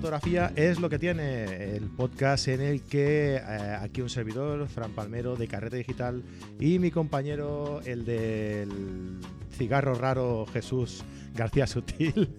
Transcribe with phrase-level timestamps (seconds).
[0.00, 3.40] Fotografía es lo que tiene, el podcast en el que eh,
[3.82, 6.22] aquí un servidor, Fran Palmero de Carrete Digital
[6.58, 9.18] y mi compañero, el del
[9.60, 12.34] cigarro raro Jesús García Sutil,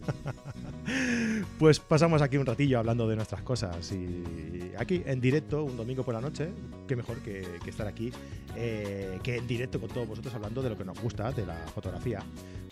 [1.60, 6.04] pues pasamos aquí un ratillo hablando de nuestras cosas y aquí en directo, un domingo
[6.04, 6.50] por la noche,
[6.88, 8.12] qué mejor que, estar aquí,
[8.56, 11.58] eh, que en directo con todos vosotros hablando de lo que nos gusta, de la
[11.76, 12.24] fotografía.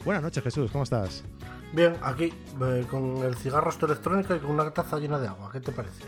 [0.04, 1.24] Buenas noches Jesús, ¿cómo estás?
[1.72, 5.52] Bien, aquí eh, con el cigarro electrónico y con una taza llena de agua.
[5.54, 6.06] ¿Qué te parece?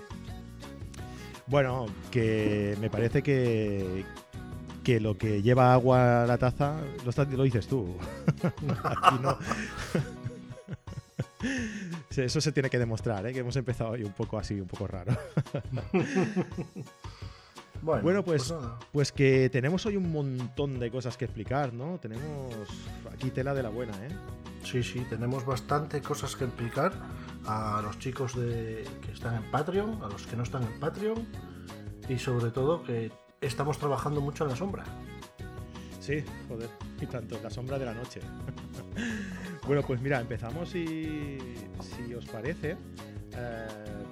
[1.45, 4.03] Bueno, que me parece que,
[4.83, 7.95] que lo que lleva agua a la taza lo, lo dices tú.
[8.83, 9.37] Aquí no.
[12.15, 13.33] Eso se tiene que demostrar, ¿eh?
[13.33, 15.15] que hemos empezado hoy un poco así, un poco raro.
[17.83, 21.97] Bueno, pues, pues, pues, que tenemos hoy un montón de cosas que explicar, ¿no?
[21.99, 22.53] Tenemos
[23.11, 24.11] aquí tela de la buena, ¿eh?
[24.63, 26.93] Sí, sí, tenemos bastante cosas que explicar
[27.47, 31.25] a los chicos de, que están en Patreon, a los que no están en Patreon
[32.07, 33.11] y sobre todo que
[33.41, 34.83] estamos trabajando mucho en la sombra.
[35.99, 38.21] Sí, joder, y tanto en la sombra de la noche.
[39.67, 41.37] bueno, pues mira, empezamos si,
[41.79, 42.77] si os parece
[43.35, 43.67] eh,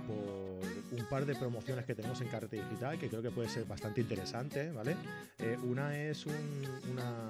[0.07, 3.65] por un par de promociones que tenemos en Carrete Digital que creo que puede ser
[3.65, 4.95] bastante interesante, ¿vale?
[5.37, 7.29] Eh, una es una,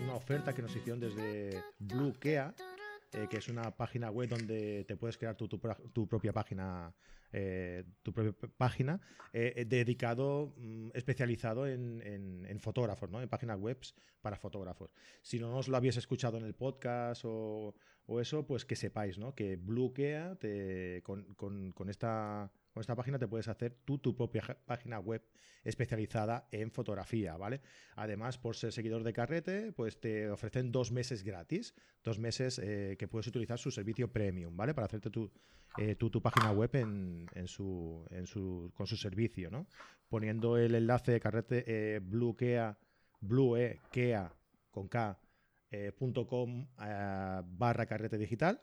[0.00, 2.54] una, oferta que nos hicieron desde Bluekea,
[3.12, 6.92] eh, que es una página web donde te puedes crear tu, tu propia página
[7.32, 9.00] eh, tu propia página
[9.32, 13.20] eh, eh, dedicado, mm, especializado en, fotógrafos, ¿no?
[13.20, 13.78] en páginas web
[14.20, 14.90] para fotógrafos.
[15.22, 17.74] Si no os lo habéis escuchado en el podcast o,
[18.20, 19.34] eso, pues que sepáis ¿no?
[19.34, 22.50] que Bluekea te, con, esta
[22.80, 25.22] esta página te puedes hacer tú tu propia página web
[25.64, 27.60] especializada en fotografía, ¿vale?
[27.96, 31.74] Además, por ser seguidor de Carrete, pues te ofrecen dos meses gratis,
[32.04, 34.72] dos meses que puedes utilizar su servicio premium, ¿vale?
[34.72, 35.30] Para hacerte tu,
[35.76, 39.66] eh, tu, página web en, su, en su, con su servicio, ¿no?
[40.08, 42.78] Poniendo el enlace de carrete eh, bluekea,
[43.20, 44.34] bluekea
[44.70, 45.20] con K,
[45.70, 48.62] eh, eh, barra carrete digital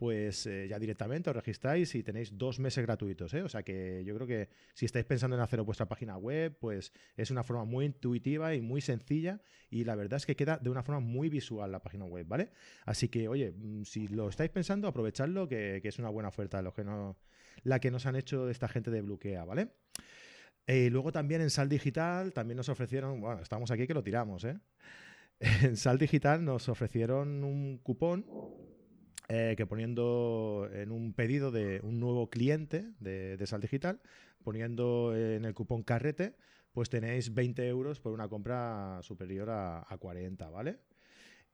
[0.00, 3.34] pues eh, ya directamente os registráis y tenéis dos meses gratuitos.
[3.34, 3.42] ¿eh?
[3.42, 6.94] O sea que yo creo que si estáis pensando en hacer vuestra página web, pues
[7.18, 10.70] es una forma muy intuitiva y muy sencilla y la verdad es que queda de
[10.70, 12.50] una forma muy visual la página web, ¿vale?
[12.86, 16.82] Así que, oye, mm, si lo estáis pensando, aprovechadlo, que, es una buena oferta que
[16.82, 17.18] no,
[17.62, 19.68] la que nos han hecho esta gente de Bluekea, ¿vale?
[20.66, 24.44] Eh, luego también en Sal Digital también nos ofrecieron, bueno, estamos aquí que lo tiramos,
[24.44, 24.58] ¿eh?
[25.62, 28.24] En Sal Digital nos ofrecieron un cupón
[29.32, 34.00] eh, que poniendo en un pedido de un nuevo cliente de, Sal Digital,
[34.42, 36.34] poniendo en el cupón carrete,
[36.72, 40.80] pues tenéis 20 euros por una compra superior a, 40, ¿vale?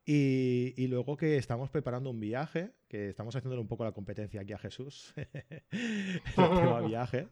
[0.06, 4.54] Y, luego que estamos preparando un viaje, que estamos haciendo un poco la competencia aquí
[4.54, 5.12] a Jesús.
[5.70, 7.28] el viaje.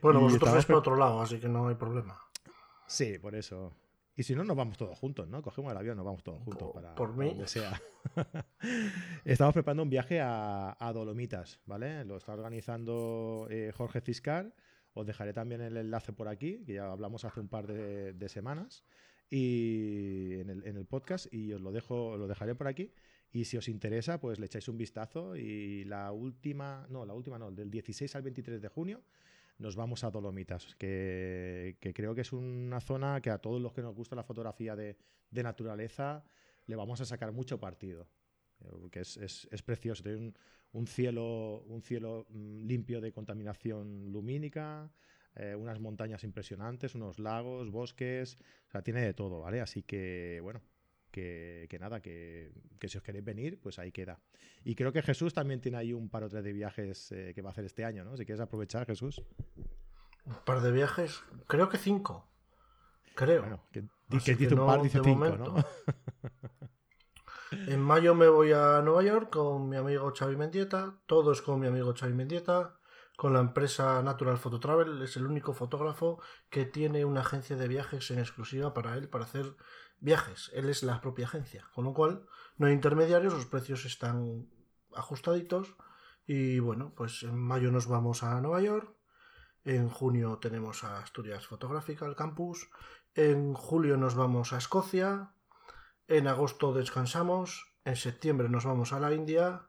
[0.00, 2.18] Bueno, vosotros vais por otro lado, así que no hay problema.
[2.88, 3.72] Sí, por eso.
[4.14, 5.40] Y si no, nos vamos todos juntos, ¿no?
[5.40, 7.28] Cogemos el avión, nos vamos todos juntos para, por mí.
[7.28, 7.80] donde sea.
[9.24, 12.04] Estamos preparando un viaje a, Dolomitas, ¿vale?
[12.04, 14.54] Lo está organizando eh, Jorge Ciscar.
[14.92, 18.84] Os dejaré también el enlace por aquí, que ya hablamos hace un par de, semanas,
[19.30, 22.92] y en el, podcast, y os lo dejo, lo dejaré por aquí.
[23.32, 25.34] Y si os interesa, pues le echáis un vistazo.
[25.36, 29.00] Y la última, no, la última no, del 16 al 23 de junio
[29.58, 33.82] nos vamos a Dolomitas, que, creo que es una zona que a todos los que
[33.82, 34.96] nos gusta la fotografía de,
[35.30, 36.24] naturaleza
[36.66, 38.08] le vamos a sacar mucho partido.
[38.58, 40.32] Porque es, precioso, tiene
[40.72, 44.92] un, cielo, un cielo mm, limpio de contaminación lumínica,
[45.34, 48.36] eh, unas montañas impresionantes, unos lagos, bosques,
[48.68, 49.60] o sea, tiene de todo, ¿vale?
[49.60, 50.62] Así que, bueno,
[51.12, 52.50] que, nada, que,
[52.82, 54.18] si os queréis venir, pues ahí queda.
[54.64, 57.42] Y creo que Jesús también tiene ahí un par o tres de viajes eh, que
[57.42, 58.16] va a hacer este año, ¿no?
[58.16, 59.22] Si quieres aprovechar, Jesús.
[60.24, 62.28] Un par de viajes, creo que cinco.
[63.14, 63.42] Creo.
[63.42, 65.54] Bueno, que, dice un par, dice cinco, ¿no?
[67.52, 71.66] en mayo me voy a Nueva York con mi amigo Xavi Mendieta, todos con mi
[71.66, 72.78] amigo Xavi Mendieta,
[73.16, 77.68] con la empresa Natural Photo Travel, es el único fotógrafo que tiene una agencia de
[77.68, 79.54] viajes en exclusiva para él, para hacer
[80.02, 80.50] viajes.
[80.52, 82.26] Él es la propia agencia, con lo cual
[82.58, 84.48] no hay intermediarios, los precios están
[84.94, 85.76] ajustaditos
[86.26, 88.94] y bueno, pues en mayo nos vamos a Nueva York,
[89.64, 92.68] en junio tenemos a Asturias Fotográfica, el campus,
[93.14, 95.34] en julio nos vamos a Escocia,
[96.08, 99.68] en agosto descansamos, en septiembre nos vamos a la India,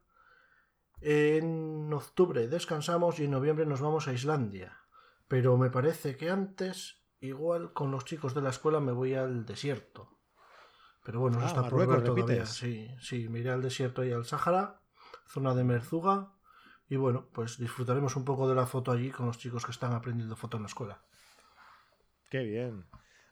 [1.00, 4.79] en octubre descansamos y en noviembre nos vamos a Islandia.
[5.27, 9.45] Pero me parece que antes, igual con los chicos de la escuela, me voy al
[9.45, 10.23] desierto.
[11.03, 12.45] Pero bueno, eso ah, está por ver todavía.
[12.45, 14.79] Sí, sí, me iré al desierto y al Sáhara,
[15.27, 16.31] zona de Merzuga,
[16.89, 19.94] Y bueno, pues disfrutaremos un poco de la foto allí con los chicos que están
[19.94, 21.01] aprendiendo foto en la escuela.
[22.29, 22.85] Qué bien.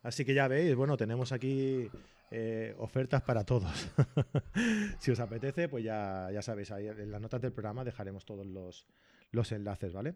[0.04, 1.90] Así que ya veis, bueno, tenemos aquí
[2.32, 3.72] eh, ofertas para todos.
[5.00, 8.46] si os apetece, pues ya, ya sabéis, ahí en las notas del programa dejaremos todos
[8.46, 8.88] los,
[9.32, 10.16] los enlaces, ¿vale?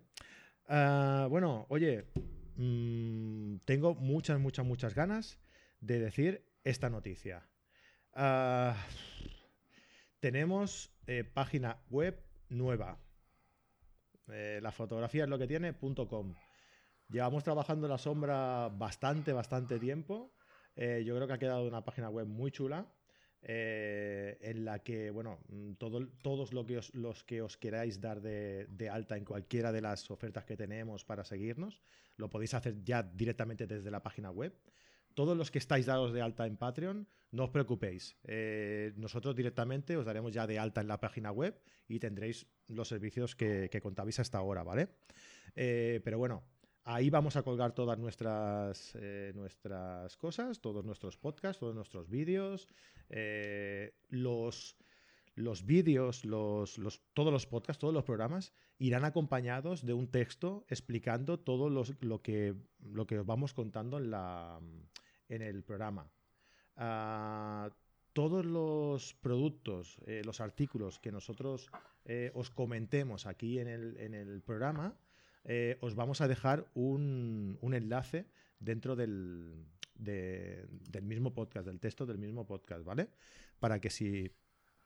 [0.68, 2.06] Ah, bueno, oye,
[2.56, 5.40] mm, tengo muchas, muchas, muchas ganas
[5.82, 7.48] de decir esta noticia.
[8.14, 8.76] Ah,
[10.20, 12.20] tenemos eh, página web
[12.50, 12.98] nueva.
[14.28, 16.36] Eh, la fotografía es lo que tiene, .com.
[17.08, 20.34] Llevamos trabajando en la sombra bastante, bastante tiempo.
[20.76, 22.92] Eh, yo creo que ha quedado una página web muy chula.
[23.48, 29.18] en la que, bueno, mm, todos lo que los que os queráis dar de, alta
[29.18, 31.80] en cualquiera de las ofertas que tenemos para seguirnos,
[32.18, 34.52] lo podéis hacer ya directamente desde la página web
[35.16, 38.16] todos los que estáis dados de alta en Patreon, no os preocupéis.
[38.24, 42.88] Eh, nosotros directamente os daremos ya de alta en la página web y tendréis los
[42.88, 44.90] servicios que, contabais hasta ahora, ¿vale?
[45.56, 46.44] Eh, pero bueno,
[46.84, 52.68] ahí vamos a colgar todas nuestras, eh, nuestras cosas, todos nuestros podcasts, todos nuestros vídeos,
[54.10, 54.78] los
[55.36, 56.80] los vídeos, los,
[57.14, 62.56] todos los podcasts, todos los programas irán acompañados de un texto explicando todo lo, que,
[62.80, 64.62] lo que os vamos contando en la,
[65.30, 66.10] en el programa.
[66.76, 67.70] Ah,
[68.16, 71.70] todos los productos, eh, los artículos que nosotros
[72.06, 74.96] eh, os comentemos aquí en el, programa,
[75.44, 78.26] eh, os vamos a dejar un, enlace
[78.58, 83.10] dentro del, del mismo podcast, del texto del mismo podcast, ¿vale?
[83.60, 84.32] Para que si,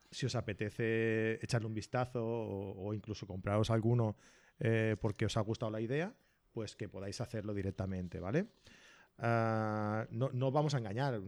[0.09, 4.17] si os apetece echarle un vistazo o, incluso compraros alguno
[5.01, 6.15] porque os ha gustado la idea,
[6.51, 8.47] pues que podáis hacerlo directamente, ¿vale?
[9.21, 11.21] Ah, no, vamos a engañar.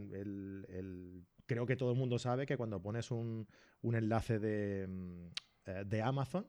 [1.46, 3.46] creo que todo el mundo sabe que cuando pones un,
[3.82, 5.26] enlace de, mm,
[5.66, 6.46] eh, Amazon,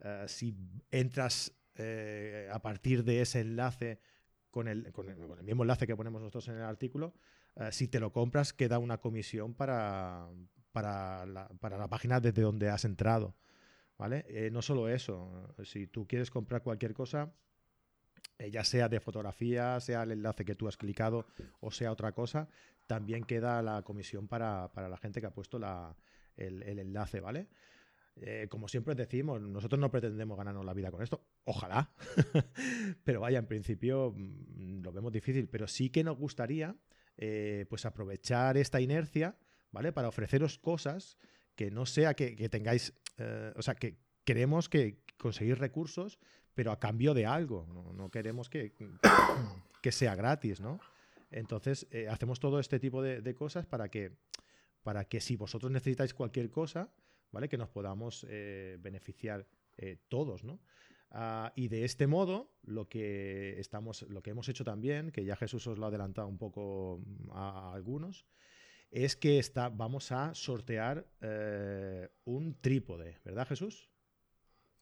[0.00, 0.56] eh, si
[0.90, 4.00] entras eh, a partir de ese enlace
[4.50, 4.92] con el,
[5.44, 7.14] mismo enlace que ponemos nosotros en el artículo,
[7.70, 10.28] si te lo compras, queda una comisión para,
[10.70, 13.34] para, la, para la página desde donde has entrado.
[13.98, 14.48] ¿Vale?
[14.52, 17.32] no solo eso, si tú quieres comprar cualquier cosa,
[18.38, 21.26] eh, ya sea de fotografía, sea el enlace que tú has clicado
[21.60, 22.48] o sea otra cosa,
[22.86, 25.58] también queda la comisión para, la gente que ha puesto
[26.36, 27.48] el, enlace, ¿vale?
[28.14, 31.92] Eh, como siempre decimos, nosotros no pretendemos ganarnos la vida con esto, ojalá,
[33.04, 36.76] pero vaya, en principio mm, lo vemos difícil, pero sí que nos gustaría
[37.16, 39.36] eh, pues aprovechar esta inercia,
[39.72, 39.92] ¿vale?
[39.92, 41.18] Para ofreceros cosas
[41.56, 42.94] que no sea que, tengáis,
[43.56, 46.20] o sea, que queremos que conseguir recursos
[46.58, 47.68] pero a cambio de algo.
[47.94, 48.72] No, queremos que,
[49.80, 50.80] que, sea gratis, ¿no?
[51.30, 54.10] Entonces, eh, hacemos todo este tipo de, cosas para que,
[54.82, 56.92] para que si vosotros necesitáis cualquier cosa,
[57.30, 57.48] ¿vale?
[57.48, 59.46] Que nos podamos eh, beneficiar
[59.76, 60.58] eh, todos, ¿no?
[61.12, 65.36] Ah, y de este modo, lo que estamos, lo que hemos hecho también, que ya
[65.36, 68.26] Jesús os lo ha adelantado un poco mm, a, algunos,
[68.90, 71.06] es que está, vamos a sortear
[72.24, 73.88] un trípode, ¿verdad, Jesús?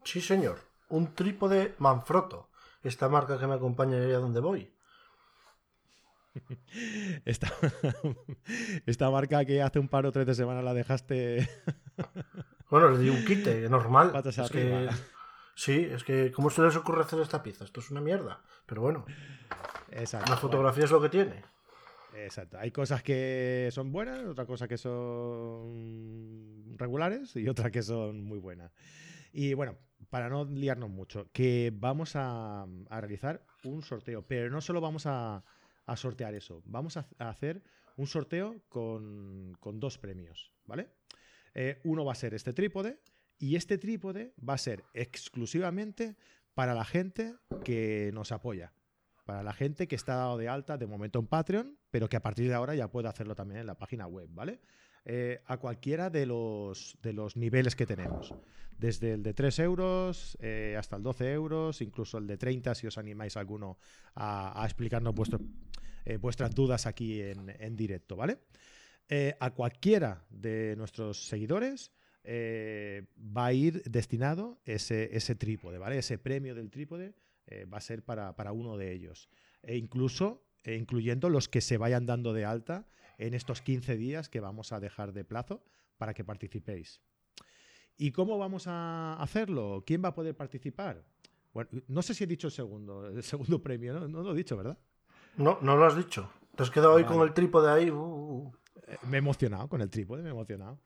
[0.04, 2.50] Sí, señor un trípode Manfrotto,
[2.82, 4.72] esta marca que me acompaña allá donde voy.
[7.24, 7.50] Esta,
[8.86, 11.48] esta marca que hace un par o tres de semanas la dejaste.
[12.68, 14.12] Bueno, le di un quite, normal.
[15.54, 17.64] sí, es que, ¿cómo se les ocurre hacer esta pieza?
[17.64, 18.42] Esto es una mierda.
[18.66, 19.06] Pero bueno,
[19.92, 21.44] Exacto, la fotografía es lo que tiene.
[22.14, 22.58] Exacto.
[22.58, 28.38] Hay cosas que son buenas, otra cosa que son regulares y otra que son muy
[28.38, 28.72] buenas.
[29.32, 29.76] Y bueno,
[30.10, 35.42] para no liarnos mucho, que vamos a, realizar un sorteo, pero no solo vamos a,
[35.96, 37.62] sortear eso, vamos a, hacer
[37.96, 40.90] un sorteo con, dos premios, ¿vale?
[41.54, 43.00] Eh, uno va a ser este trípode
[43.38, 46.16] y este trípode va a ser exclusivamente
[46.54, 47.34] para la gente
[47.64, 48.72] que nos apoya,
[49.24, 52.22] para la gente que está dado de alta de momento en Patreon, pero que a
[52.22, 54.60] partir de ahora ya puede hacerlo también en la página web, ¿vale?
[55.08, 58.34] Eh, a cualquiera de los, de los niveles que tenemos.
[58.76, 62.88] Desde el de 3 euros eh, hasta el 12 euros, incluso el de 30 si
[62.88, 63.78] os animáis alguno
[64.16, 65.14] a, explicarnos
[66.04, 68.38] eh, vuestras dudas aquí en, directo, ¿vale?
[69.38, 71.92] a cualquiera de nuestros seguidores
[72.26, 75.98] va a ir destinado ese, ese trípode, ¿vale?
[75.98, 77.14] Ese premio del trípode
[77.72, 79.28] va a ser para, para, uno de ellos.
[79.62, 84.40] E incluso incluyendo los que se vayan dando de alta en estos 15 días que
[84.40, 85.62] vamos a dejar de plazo
[85.96, 87.00] para que participéis.
[87.96, 89.82] ¿Y cómo vamos a hacerlo?
[89.86, 91.02] ¿Quién va a poder participar?
[91.52, 94.08] Bueno, no sé si he dicho el segundo, el segundo premio, ¿no?
[94.08, 94.78] No lo he dicho, ¿verdad?
[95.36, 96.30] No, no lo has dicho.
[96.54, 97.90] Te has quedado ahí con el trípode ahí.
[97.90, 98.52] Uh, uh, uh.
[98.86, 100.80] Eh, me he emocionado con el trípode, me he emocionado.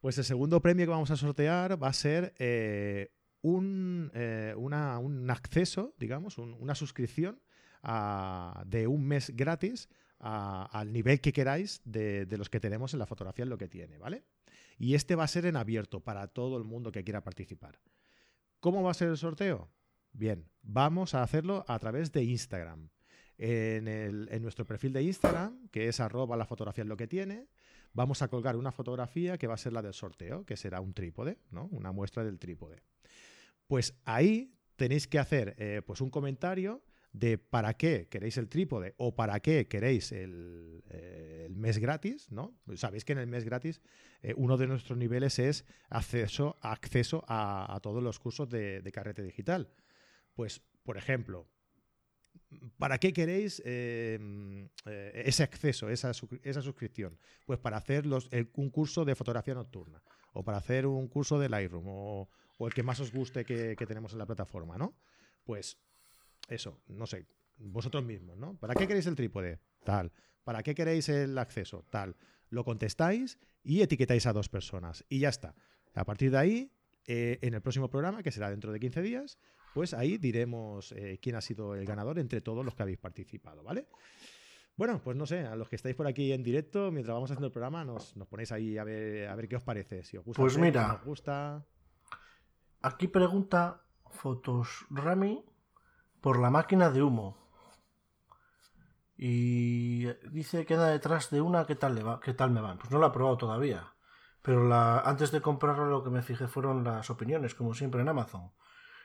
[0.00, 3.12] Pues el segundo premio que vamos a sortear va a ser eh,
[3.42, 7.40] un, eh, un acceso, digamos, una suscripción
[8.66, 9.88] de un mes gratis
[10.20, 13.98] al nivel que queráis de, los que tenemos en la fotografía, en lo que tiene,
[13.98, 14.24] ¿vale?
[14.78, 17.80] Y este va a ser en abierto para todo el mundo que quiera participar.
[18.60, 19.70] ¿Cómo va a ser el sorteo?
[20.12, 22.90] Bien, vamos a hacerlo a través de Instagram.
[23.38, 27.48] En, nuestro perfil de Instagram, que es arroba la fotografía en lo que tiene,
[27.94, 30.92] vamos a colgar una fotografía que va a ser la del sorteo, que será un
[30.92, 31.66] trípode, ¿no?
[31.72, 32.82] Una muestra del trípode.
[33.66, 38.94] Pues ahí tenéis que hacer eh, pues un comentario de para qué queréis el trípode
[38.96, 42.54] o para qué queréis el, eh, mes gratis, ¿no?
[42.76, 43.80] Sabéis que en el mes gratis
[44.22, 49.68] eh, uno de nuestros niveles es acceso, acceso a, todos los cursos de, carrete digital.
[50.34, 51.48] Pues, por ejemplo,
[52.78, 56.12] ¿para qué queréis em, eh, ese acceso, esa,
[56.42, 57.18] esa, suscripción?
[57.44, 60.00] Pues para hacer los, un curso de fotografía nocturna
[60.32, 63.74] o para hacer un curso de Lightroom o, o el que más os guste que,
[63.76, 64.96] que tenemos en la plataforma, ¿no?
[65.44, 65.78] Pues
[66.50, 67.26] eso, no sé,
[67.58, 68.56] vosotros mismos, ¿no?
[68.56, 69.60] ¿Para qué queréis el trípode?
[69.84, 70.12] Tal.
[70.44, 71.84] ¿Para qué queréis el acceso?
[71.90, 72.16] Tal.
[72.48, 75.04] Lo contestáis y etiquetáis a dos personas.
[75.08, 75.54] Y ya está.
[75.94, 76.72] A partir de ahí,
[77.06, 79.38] eh, en el próximo programa, que será dentro de 15 días,
[79.74, 83.62] pues ahí diremos eh, quién ha sido el ganador entre todos los que habéis participado,
[83.62, 83.86] ¿vale?
[84.76, 87.48] Bueno, pues no sé, a los que estáis por aquí en directo, mientras vamos haciendo
[87.48, 90.04] el programa, nos, ponéis ahí a ver, a ver qué os parece.
[90.04, 91.64] Si os gusta, pues mira, os gusta.
[92.80, 95.44] Aquí pregunta Fotos Rami
[96.20, 97.36] por la máquina de humo.
[99.16, 102.20] Y dice que anda detrás de una, ¿qué tal, le va?
[102.20, 102.78] ¿qué tal me van?
[102.78, 103.94] Pues no la he probado todavía.
[104.42, 108.52] Pero antes de comprarla lo que me fijé fueron las opiniones, como siempre en Amazon.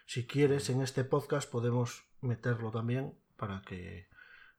[0.05, 4.07] Si quieres, en este podcast podemos meterlo también para que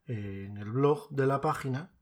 [0.07, 1.93] eh, en el blog de la página,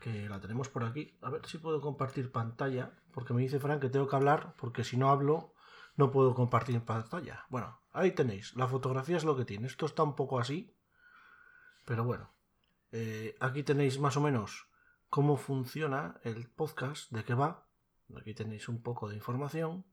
[0.00, 3.80] que la tenemos por aquí, a ver si puedo compartir pantalla, porque me dice Frank
[3.80, 5.54] que tengo que hablar, porque si no hablo
[5.96, 7.44] no puedo compartir pantalla.
[7.48, 9.66] Bueno, ahí tenéis, la fotografía es lo que tiene.
[9.66, 10.76] Esto está un poco así,
[11.86, 12.30] pero bueno.
[12.92, 14.68] Eh, aquí tenéis más o menos
[15.08, 17.66] cómo funciona el podcast, de qué va.
[18.16, 19.84] Aquí tenéis un poco de información.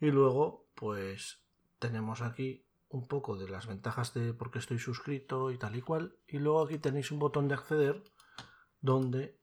[0.00, 1.40] Y luego, pues
[1.78, 5.82] tenemos aquí un poco de las ventajas de por qué estoy suscrito y tal y
[5.82, 6.18] cual.
[6.26, 8.02] Y luego aquí tenéis un botón de acceder
[8.80, 9.38] donde,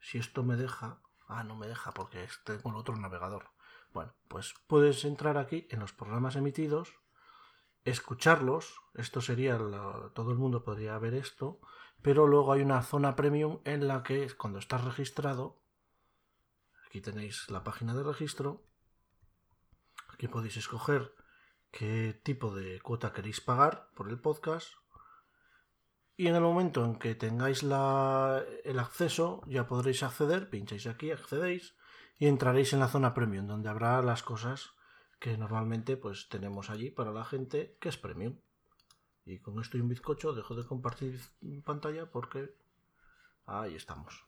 [0.00, 1.00] si esto me deja...
[1.28, 3.51] Ah, no me deja porque tengo el otro navegador.
[3.92, 6.94] Bueno, pues puedes entrar aquí en los programas emitidos,
[7.84, 9.58] escucharlos, esto sería,
[10.14, 11.60] todo el mundo podría ver esto,
[12.00, 15.60] pero luego hay una zona premium en la que cuando estás registrado,
[16.86, 18.64] aquí tenéis la página de registro,
[20.08, 21.14] aquí podéis escoger
[21.70, 24.74] qué tipo de cuota queréis pagar por el podcast
[26.16, 31.74] y en el momento en que tengáis el acceso ya podréis acceder, pincháis aquí, accedéis
[32.18, 34.74] y entraréis en la zona premium, donde habrá las cosas
[35.18, 38.36] que normalmente pues tenemos allí para la gente que es premium.
[39.24, 41.20] Y con esto y un bizcocho dejo de compartir
[41.64, 42.54] pantalla porque
[43.46, 44.24] ahí estamos.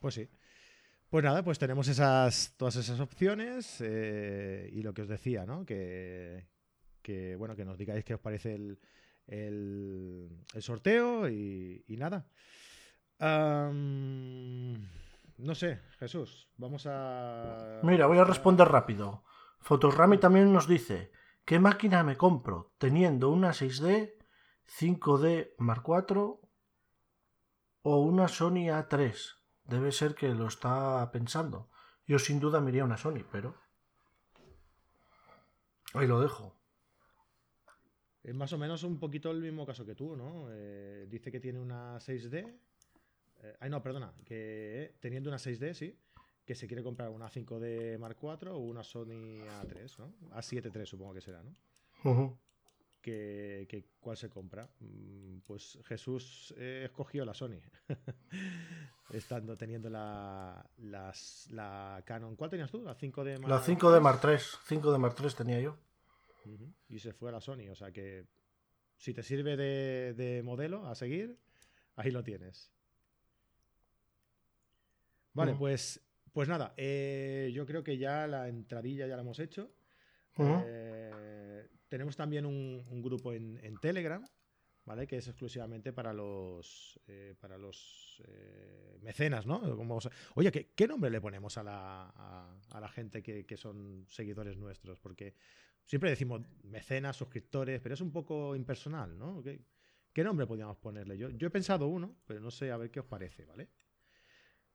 [0.00, 0.28] Pues sí.
[1.08, 5.64] Pues nada, pues tenemos esas, todas esas opciones eh, y lo que os decía, ¿no?
[5.64, 6.46] Que,
[7.38, 8.78] bueno, que nos digáis qué os parece el,
[9.28, 12.26] el, sorteo y, nada.
[15.38, 17.80] No sé, Jesús, vamos a...
[17.82, 19.24] Mira, voy a responder rápido.
[19.60, 21.12] Fotorami también nos dice,
[21.44, 24.14] ¿qué máquina me compro teniendo una 6D,
[24.66, 26.40] 5D Mark IV
[27.82, 29.14] o una Sony A3?
[29.64, 31.68] Debe ser que lo está pensando.
[32.06, 33.56] Yo sin duda me iría una Sony, pero...
[35.92, 36.56] Ahí lo dejo.
[38.22, 40.48] Es más o menos un poquito el mismo caso que tú, ¿no?
[40.50, 42.58] Eh, dice que tiene una 6D
[43.46, 44.12] eh, ay, no, perdona.
[44.24, 45.98] Que teniendo una 6D, sí.
[46.44, 50.14] Que se quiere comprar una 5D Mark IV o una Sony A3, ¿no?
[50.30, 51.56] A7 III supongo que será, ¿no?
[53.02, 54.68] que, ¿Cuál se compra?
[54.80, 57.60] Mm, pues Jesús eh, escogió la Sony.
[59.10, 62.34] Estando teniendo la, la Canon.
[62.34, 62.82] ¿Cuál tenías tú?
[62.82, 64.80] La 5D Mark La 5D Mark III.
[64.80, 65.78] 5D Mark III tenía yo.
[66.88, 67.68] Y se fue a la Sony.
[67.70, 68.26] O sea que
[68.96, 71.38] si te sirve de, de modelo a seguir,
[71.94, 72.72] ahí lo tienes.
[75.36, 76.00] Vale, pues,
[76.32, 79.70] pues nada, eh, yo creo que ya la entradilla ya la hemos hecho.
[80.38, 84.26] Eh, tenemos también un, grupo en, Telegram,
[84.86, 85.06] ¿vale?
[85.06, 88.22] Que es exclusivamente para los eh, para los
[89.02, 89.60] mecenas, ¿no?
[90.34, 92.08] oye, ¿qué, nombre le ponemos a la,
[92.70, 94.98] a, la gente que, son seguidores nuestros?
[95.00, 95.34] Porque
[95.84, 99.42] siempre decimos mecenas, suscriptores, pero es un poco impersonal, ¿no?
[99.42, 99.60] ¿Qué,
[100.14, 101.18] qué nombre podríamos ponerle?
[101.18, 103.68] Yo, yo he pensado uno, pero no sé a ver qué os parece, ¿vale?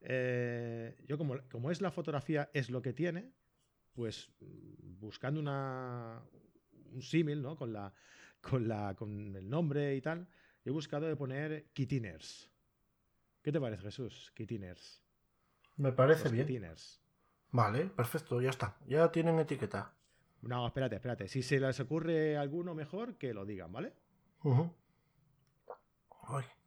[0.01, 3.31] Eh, yo como, como, es la fotografía, es lo que tiene,
[3.93, 4.31] pues
[4.99, 6.21] buscando una,
[6.91, 7.55] un símil, ¿no?
[7.55, 7.93] Con la,
[8.41, 10.27] con la, con el nombre y tal,
[10.65, 12.49] he buscado de poner Kitiners.
[13.41, 14.31] ¿Qué te parece, Jesús?
[14.35, 15.01] Kitiners.
[15.77, 16.75] Me parece bien.
[17.51, 18.77] Vale, perfecto, ya está.
[18.87, 19.93] Ya tienen etiqueta.
[20.41, 21.27] No, espérate, espérate.
[21.27, 23.93] Si se les ocurre alguno mejor, que lo digan, ¿vale?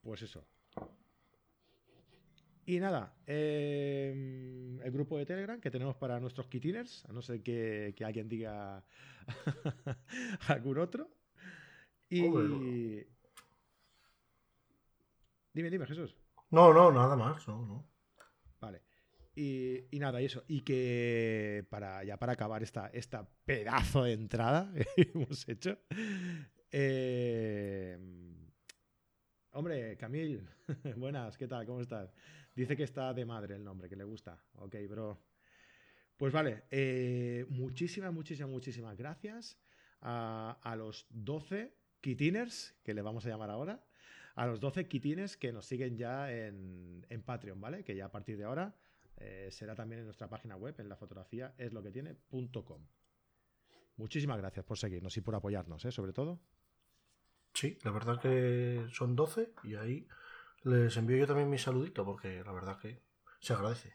[0.02, 0.46] Pues eso.
[2.66, 7.42] Y nada, em, el grupo de Telegram que tenemos para nuestros kitiners, a no ser
[7.42, 8.82] que, alguien diga
[10.48, 11.10] algún otro.
[12.08, 12.22] Y.
[15.52, 16.16] Dime, dime, Jesús.
[16.50, 17.46] No, no, nada más.
[17.46, 17.86] No, no.
[18.60, 18.82] Vale.
[19.36, 20.44] Y, nada, y eso.
[20.48, 25.78] Y que para ya para acabar esta, esta pedazo de entrada que hemos hecho.
[26.70, 27.98] Eh,
[29.54, 30.48] hombre, Camil,
[30.96, 31.64] buenas, ¿qué tal?
[31.64, 32.12] ¿Cómo estás?
[32.54, 34.40] Dice que está de madre el nombre, que le gusta.
[34.56, 35.20] Ok, bro.
[36.16, 39.58] Pues vale, eh, muchísimas, muchísimas, muchísimas gracias
[40.00, 43.84] a, los 12 kitiners, que le vamos a llamar ahora,
[44.34, 47.84] a los 12 kitines que nos siguen ya en, Patreon, ¿vale?
[47.84, 48.76] Que ya a partir de ahora
[49.16, 52.86] eh, será también en nuestra página web, en la fotografía es lo que tiene.com.
[53.96, 55.92] Muchísimas gracias por seguirnos y por apoyarnos, ¿eh?
[55.92, 56.40] Sobre todo.
[57.54, 60.08] Sí, la verdad que son 12 y ahí
[60.64, 63.00] les envío yo también mi saludito porque la verdad que
[63.38, 63.92] se agradece.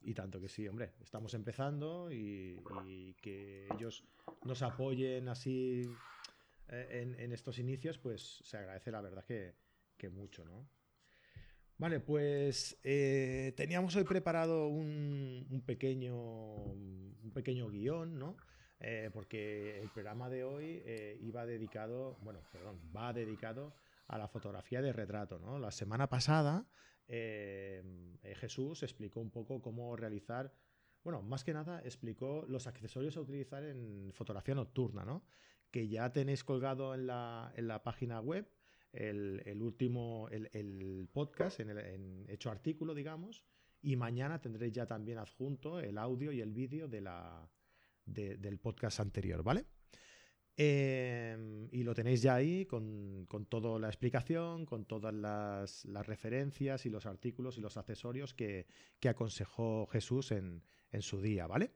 [0.00, 4.04] Y tanto que sí, hombre, estamos empezando y, que ellos
[4.44, 5.82] nos apoyen así
[6.68, 9.54] eh, en, estos inicios, pues se agradece la verdad que,
[10.10, 10.68] mucho, ¿no?
[11.78, 18.36] Vale, pues eh, teníamos hoy preparado un, pequeño, un pequeño guion, ¿no?
[18.80, 20.82] Eh, porque el programa de hoy
[21.20, 23.74] iba dedicado, bueno, perdón, va dedicado
[24.08, 25.38] a la fotografía de retrato.
[25.38, 25.58] ¿no?
[25.58, 26.66] La semana pasada
[27.06, 27.82] eh,
[28.22, 30.54] eh, Jesús explicó un poco cómo realizar,
[31.02, 35.24] bueno, más que nada explicó los accesorios a utilizar en fotografía nocturna, ¿no?
[35.70, 38.48] que ya tenéis colgado en la, en la página web
[38.92, 43.42] el, último, el, podcast, en, el, hecho artículo, digamos,
[43.82, 47.50] y mañana tendréis ya también adjunto el audio y el vídeo de la,
[48.04, 49.66] del podcast anterior, ¿vale?
[50.56, 56.90] Em, y lo tenéis ya ahí con, toda la explicación, con todas las, referencias y
[56.90, 58.66] los artículos y los accesorios que,
[59.08, 60.62] aconsejó Jesús en,
[61.00, 61.72] su día, ¿vale?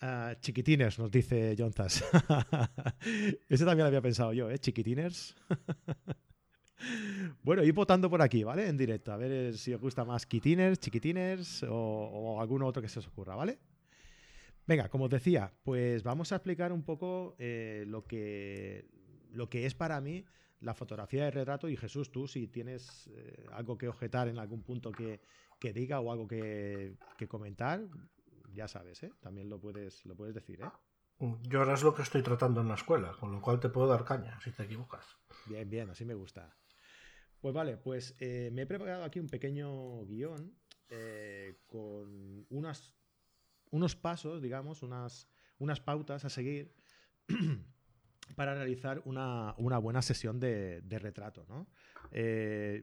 [0.00, 2.04] Ah, chiquitines, nos dice Jonzas.
[3.48, 4.58] Ese también lo había pensado yo, ¿eh?
[4.58, 5.36] Chiquitines.
[7.44, 8.66] bueno, y votando por aquí, ¿vale?
[8.66, 12.88] En directo, a ver si os gusta más chiquitines, chiquitines o, o alguno otro que
[12.88, 13.60] se os ocurra, ¿vale?
[14.68, 18.86] Venga, como os decía, pues vamos a explicar un poco eh, lo, que,
[19.30, 20.26] lo que es para mí
[20.60, 24.62] la fotografía de retrato y Jesús, tú si tienes eh, algo que objetar en algún
[24.62, 25.22] punto que,
[25.72, 27.80] diga o algo que, comentar,
[28.52, 29.12] ya sabes, ¿eh?
[29.20, 30.60] también lo puedes, lo puedes decir.
[30.60, 30.68] ¿eh?
[31.44, 33.86] Yo ahora es lo que estoy tratando en la escuela, con lo cual te puedo
[33.86, 35.06] dar caña si te equivocas.
[35.46, 36.54] Bien, bien, así me gusta.
[37.40, 40.54] Pues vale, pues me he preparado aquí un pequeño guion
[41.66, 42.97] con unas
[43.70, 45.28] unos pasos, digamos, unas,
[45.58, 46.74] unas pautas a seguir
[48.36, 51.46] para realizar una, buena sesión de, retrato.
[52.10, 52.82] Eh,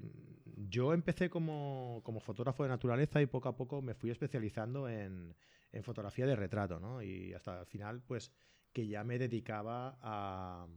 [0.58, 5.36] yo empecé como, fotógrafo de naturaleza y poco a poco me fui especializando en,
[5.84, 7.02] fotografía de retrato, ¿no?
[7.02, 8.32] Y hasta el final, pues,
[8.72, 10.68] que ya me dedicaba a,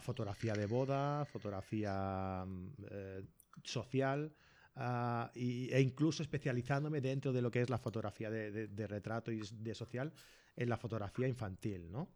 [0.00, 2.44] fotografía de boda, fotografía
[2.90, 3.22] eh,
[3.62, 4.34] social,
[4.80, 9.74] Ah, e incluso especializándome dentro de lo que es la fotografía de, retrato y de
[9.74, 10.12] social
[10.54, 12.08] en la fotografía infantil, ¿no?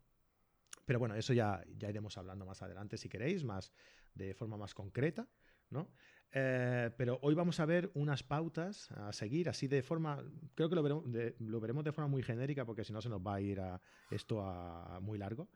[0.86, 3.72] Pero bueno, eso ya, ya iremos hablando más adelante si queréis, más
[4.14, 5.26] de forma más concreta,
[5.70, 5.90] ¿no?
[6.30, 10.22] Eh, pero hoy vamos a ver unas pautas a seguir, así de forma,
[10.54, 13.08] creo que lo veremos de, lo veremos de forma muy genérica porque si no se
[13.08, 15.48] nos va a ir a esto a, muy largo.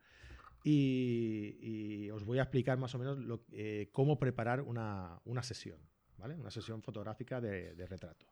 [0.61, 3.17] Y, os voy a explicar más o menos
[3.53, 5.79] eh, cómo preparar una, una sesión,
[6.19, 8.25] una sesión fotográfica de, retrato.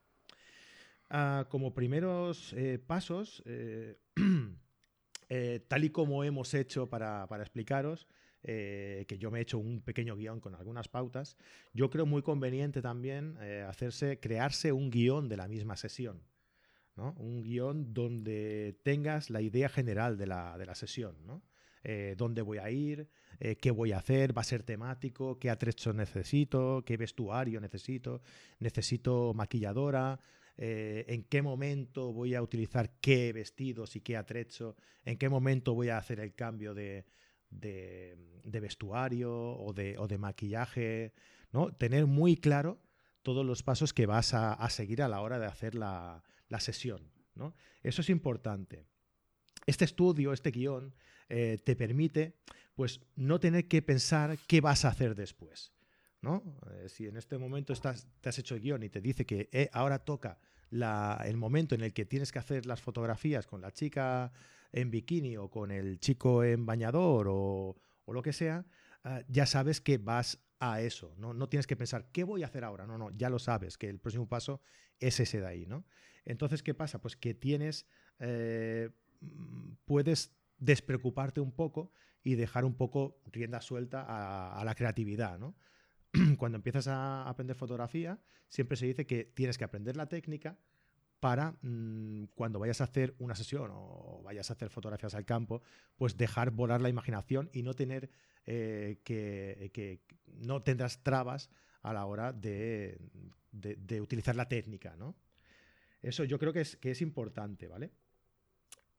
[1.09, 3.97] Ah, como primeros eh, pasos, eh,
[5.29, 8.07] eh, tal y como hemos hecho para, explicaros,
[8.41, 11.35] que yo me he hecho un pequeño guion con algunas pautas,
[11.73, 16.21] yo creo muy conveniente también hacerse, crearse un guion de la misma sesión.
[16.95, 21.15] Un guion donde tengas la idea general de la, de la sesión.
[21.25, 21.41] ¿no?
[21.87, 23.07] Eh, dónde voy a ir,
[23.39, 28.23] eh, qué voy a hacer, va a ser temático, qué atrecho necesito, qué vestuario necesito,
[28.57, 30.19] necesito maquilladora,
[30.57, 35.75] eh, en qué momento voy a utilizar qué vestidos y qué atrecho, en qué momento
[35.75, 37.05] voy a hacer el cambio de,
[38.41, 41.13] vestuario o de, maquillaje,
[41.51, 41.71] ¿no?
[41.71, 42.81] Tener muy claro
[43.21, 47.11] todos los pasos que vas a, seguir a la hora de hacer la, la sesión,
[47.35, 47.53] ¿no?
[47.83, 48.87] Eso es importante.
[49.65, 50.93] Este estudio, este guion,
[51.29, 52.35] eh, te permite
[52.75, 55.71] pues no tener que pensar qué vas a hacer después.
[56.21, 56.43] ¿no?
[56.71, 59.69] Eh, si en este momento te has hecho el guion y te dice que eh,
[59.71, 60.39] ahora toca
[60.71, 64.31] el momento en el que tienes que hacer las fotografías con la chica
[64.73, 68.65] en bikini o con el chico en bañador o, lo que sea,
[69.03, 71.33] ah, ya sabes que vas a eso, ¿no?
[71.33, 72.85] no tienes que pensar, ¿qué voy a hacer ahora?
[72.85, 74.61] No, no, ya lo sabes, que el próximo paso
[74.99, 75.85] es ese de ahí, ¿no?
[76.25, 76.99] Entonces, ¿qué pasa?
[76.99, 77.85] Pues que tienes,
[79.85, 81.91] puedes despreocuparte un poco
[82.23, 84.05] y dejar un poco rienda suelta
[84.57, 85.55] a, la creatividad, ¿no?
[86.37, 90.57] Cuando empiezas a aprender fotografía, siempre se dice que tienes que aprender la técnica
[91.19, 95.61] para mm, cuando vayas a hacer una sesión o vayas a hacer fotografías al campo,
[95.97, 98.09] pues dejar volar la imaginación y no tener
[98.45, 101.49] eh, que, no tendrás trabas
[101.81, 102.99] a la hora de,
[104.01, 105.15] utilizar la técnica, ¿no?
[106.01, 107.91] Eso yo creo que es, que es importante, ¿vale?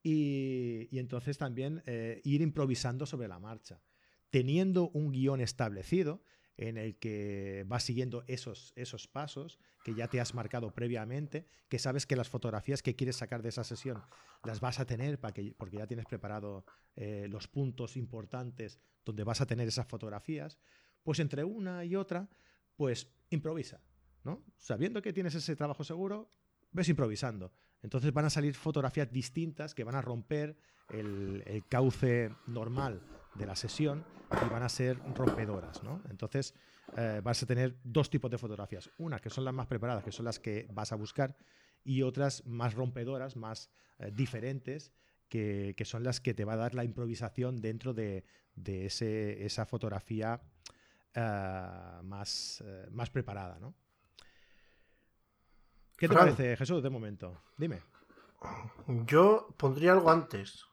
[0.09, 3.83] Y, entonces también eh, ir improvisando sobre la marcha,
[4.31, 6.23] teniendo un guion establecido
[6.57, 11.81] en el que vas siguiendo esos, esos pasos que ya te has marcado previamente, que
[11.81, 14.01] sabes que las fotografías que quieres sacar de esa sesión
[14.45, 16.65] las vas a tener para que, porque ya tienes preparado
[16.95, 20.57] eh, los puntos importantes donde vas a tener esas fotografías,
[21.03, 22.29] pues entre una y otra,
[22.77, 23.83] pues improvisa,
[24.23, 24.45] ¿no?
[24.57, 26.31] Sabiendo que tienes ese trabajo seguro,
[26.71, 27.53] ves improvisando.
[27.83, 30.57] Entonces van a salir fotografías distintas que van a romper
[30.91, 33.01] el, cauce normal
[33.35, 34.05] de la sesión
[34.45, 35.83] y van a ser rompedoras.
[35.83, 36.03] ¿no?
[36.11, 36.55] Entonces
[36.97, 38.91] eh, vas a tener dos tipos de fotografías.
[38.99, 41.37] Una que son las más preparadas, que son las que vas a buscar,
[41.85, 44.93] y otras más rompedoras, más eh, diferentes,
[45.29, 48.25] que, son las que te va a dar la improvisación dentro de,
[48.65, 50.41] esa fotografía
[51.15, 53.59] eh, más, más preparada.
[53.59, 53.75] ¿no?
[55.97, 57.43] ¿Qué te parece, Jesús, de momento?
[57.57, 57.83] Dime.
[58.87, 60.67] Yo pondría algo antes.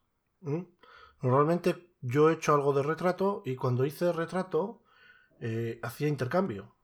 [1.21, 4.83] Normalmente yo he hecho algo de retrato y cuando hice retrato
[5.39, 6.75] eh, hacía intercambio.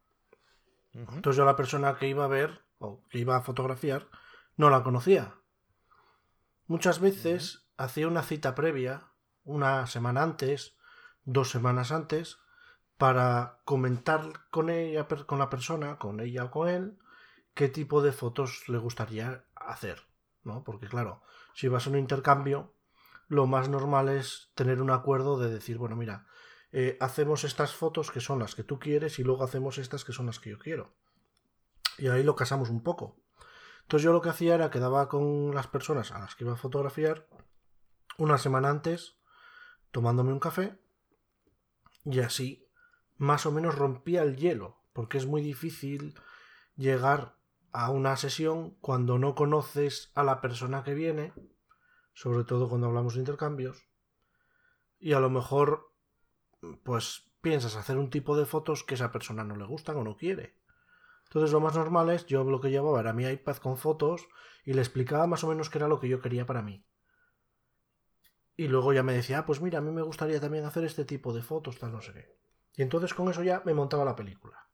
[0.93, 4.07] Entonces yo la persona que iba a ver o que iba a fotografiar
[4.55, 5.35] no la conocía.
[6.67, 9.11] Muchas veces hacía una cita previa,
[9.43, 10.77] una semana antes,
[11.23, 12.39] dos semanas antes,
[12.97, 16.99] para comentar con ella, con la persona, con ella o con él,
[17.59, 20.07] qué tipo de fotos le gustaría hacer,
[20.43, 20.63] ¿no?
[20.63, 22.73] Porque claro, si vas a un intercambio,
[23.27, 26.25] lo más normal es tener un acuerdo de decir, bueno, mira,
[26.71, 30.13] eh, hacemos estas fotos que son las que tú quieres y luego hacemos estas que
[30.13, 30.95] son las que yo quiero.
[31.97, 33.19] Y ahí lo casamos un poco.
[33.81, 36.55] Entonces yo lo que hacía era quedaba con las personas a las que iba a
[36.55, 37.27] fotografiar
[38.17, 39.17] una semana antes,
[39.91, 40.79] tomándome un café,
[42.05, 42.71] y así
[43.17, 46.17] más o menos rompía el hielo, porque es muy difícil
[46.77, 47.37] llegar
[47.71, 51.33] a una sesión cuando no conoces a la persona que viene,
[52.13, 53.87] sobre todo cuando hablamos de intercambios,
[54.99, 55.93] y a lo mejor
[56.83, 60.17] pues piensas hacer un tipo de fotos que esa persona no le gustan o no
[60.17, 60.57] quiere.
[61.25, 64.27] Entonces lo más normal es, yo lo que llevaba era mi iPad con fotos
[64.65, 66.85] y le explicaba más o menos qué era lo que yo quería para mí.
[68.57, 71.05] Y luego ya me decía, ah, pues mira, a mí me gustaría también hacer este
[71.05, 72.37] tipo de fotos, tal, no sé qué.
[72.75, 74.68] Y entonces con eso ya me montaba la película.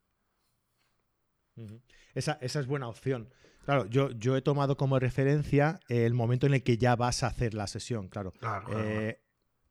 [2.13, 3.29] Esa, es buena opción.
[3.65, 7.27] Claro, yo, yo he tomado como referencia el momento en el que ya vas a
[7.27, 8.33] hacer la sesión, claro.
[8.77, 9.19] Eh,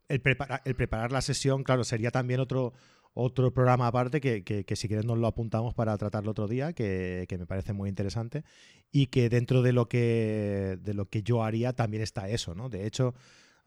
[0.08, 0.22] el,
[0.64, 2.72] el, preparar la sesión, claro, sería también otro,
[3.14, 7.46] otro programa aparte que, si quieres nos lo apuntamos para tratarlo otro día, que, me
[7.46, 8.44] parece muy interesante
[8.90, 12.68] y que dentro de lo que, de lo que yo haría también está eso, ¿no?
[12.68, 13.14] De hecho,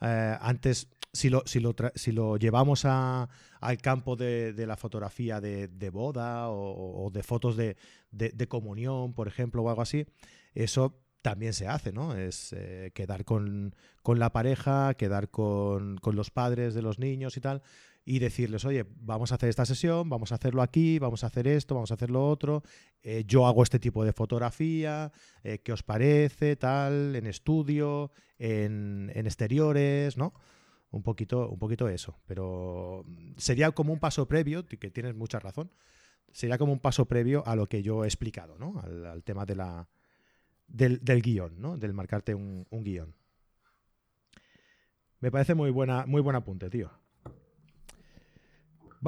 [0.02, 3.30] eh, antes, si lo, si lo, si lo llevamos a,
[3.60, 9.70] al campo de, la fotografía de, boda o, de fotos de, comunión, por ejemplo, o
[9.70, 10.06] algo así,
[10.54, 12.16] eso también se hace, ¿no?
[12.16, 17.42] Es eh, quedar con, la pareja, quedar con, con, los padres de los niños y
[17.42, 17.64] tal,
[18.10, 21.46] y decirles, oye, vamos a hacer esta sesión, vamos a hacerlo aquí, vamos a hacer
[21.46, 22.64] esto, vamos a hacer lo otro,
[23.04, 25.12] eh, yo hago este tipo de fotografía,
[25.44, 26.56] eh, ¿qué os parece?
[26.56, 30.34] Tal, en estudio, en, exteriores, ¿no?
[30.90, 33.04] Un poquito, un poquito eso, pero
[33.36, 35.70] sería como un paso previo, que tienes mucha razón,
[36.32, 38.80] sería como un paso previo a lo que yo he explicado, ¿no?
[38.80, 39.90] Al, tema de la,
[40.66, 41.78] del, guion, ¿no?
[41.78, 43.14] Del marcarte un, guion.
[45.20, 46.90] Me parece muy buena, muy buen apunte, tío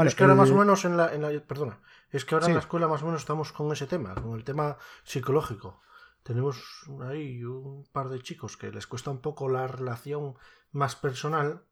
[0.06, 1.10] es que ahora más o menos en la,
[1.48, 1.80] perdona,
[2.12, 4.44] es que ahora en la escuela más o menos estamos con ese tema, con el
[4.44, 5.82] tema psicológico.
[6.24, 10.36] Tenemos ahí un par de chicos que les cuesta un poco la relación
[10.72, 11.64] más personal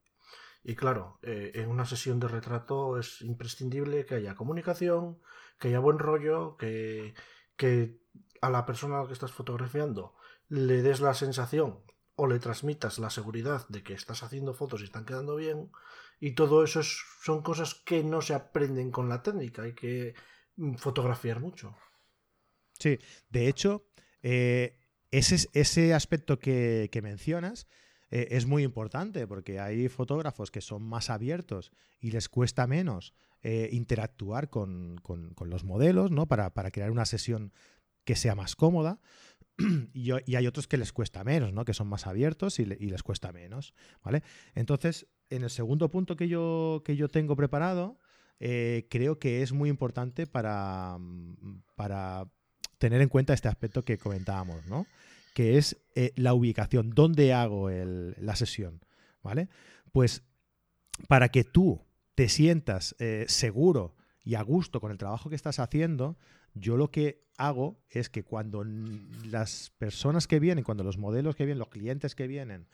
[0.63, 5.19] y claro, eh, en una sesión de retrato es imprescindible que haya comunicación,
[5.59, 7.13] que haya buen rollo, que,
[7.55, 7.99] que
[8.41, 10.15] a la persona a la que estás fotografiando
[10.49, 11.79] le des la sensación
[12.15, 15.71] o le transmitas la seguridad de que estás haciendo fotos y están quedando bien.
[16.19, 20.15] Y todo eso son cosas que no se aprenden con la técnica, hay que
[20.55, 21.75] mm, fotografiar mucho.
[22.79, 22.99] Sí,
[23.29, 23.87] de hecho,
[24.21, 24.77] eh,
[25.11, 27.67] ese, ese aspecto que, mencionas
[28.09, 33.13] eh, es muy importante porque hay fotógrafos que son más abiertos y les cuesta menos
[33.43, 35.01] eh, interactuar con,
[35.39, 36.27] los modelos, ¿no?
[36.27, 37.53] Para, para, crear una sesión
[38.03, 38.99] que sea más cómoda.
[39.93, 41.65] y, hay otros que les cuesta menos, ¿no?
[41.65, 44.23] Que son más abiertos y, les cuesta menos, ¿vale?
[44.55, 47.97] Entonces, en el segundo punto que yo, que yo tengo preparado,
[48.39, 50.97] eh, creo que es muy importante para,
[51.75, 52.27] para
[52.77, 54.85] tener en cuenta este aspecto que comentábamos, ¿no?
[55.33, 58.81] Que es eh, la ubicación, dónde hago la sesión,
[59.23, 59.49] ¿vale?
[59.91, 60.23] Pues
[61.07, 61.81] para que tú
[62.15, 66.17] te sientas eh, seguro y a gusto con el trabajo que estás haciendo,
[66.53, 71.45] yo lo que hago es que cuando las personas que vienen, cuando los modelos que
[71.45, 72.67] vienen, los clientes que vienen,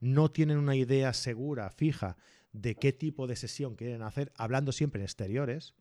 [0.00, 2.16] no tienen una idea segura, fija,
[2.52, 5.74] de qué tipo de sesión quieren hacer, hablando siempre en exteriores,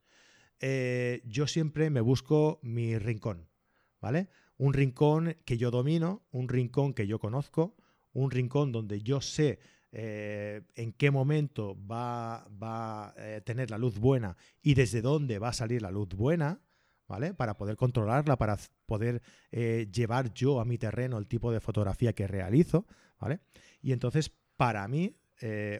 [0.59, 3.49] eh, yo siempre me busco mi rincón,
[4.01, 4.29] ¿vale?
[4.57, 7.75] Un rincón que yo domino, un rincón que yo conozco,
[8.13, 9.59] un rincón donde yo sé
[9.91, 15.49] eh, en qué momento va, a eh, tener la luz buena y desde dónde va
[15.49, 16.61] a salir la luz buena,
[17.07, 17.33] ¿vale?
[17.33, 22.27] Para poder controlarla, para poder llevar yo a mi terreno el tipo de fotografía que
[22.27, 22.85] realizo,
[23.19, 23.39] ¿vale?
[23.81, 25.15] Y entonces, para mí,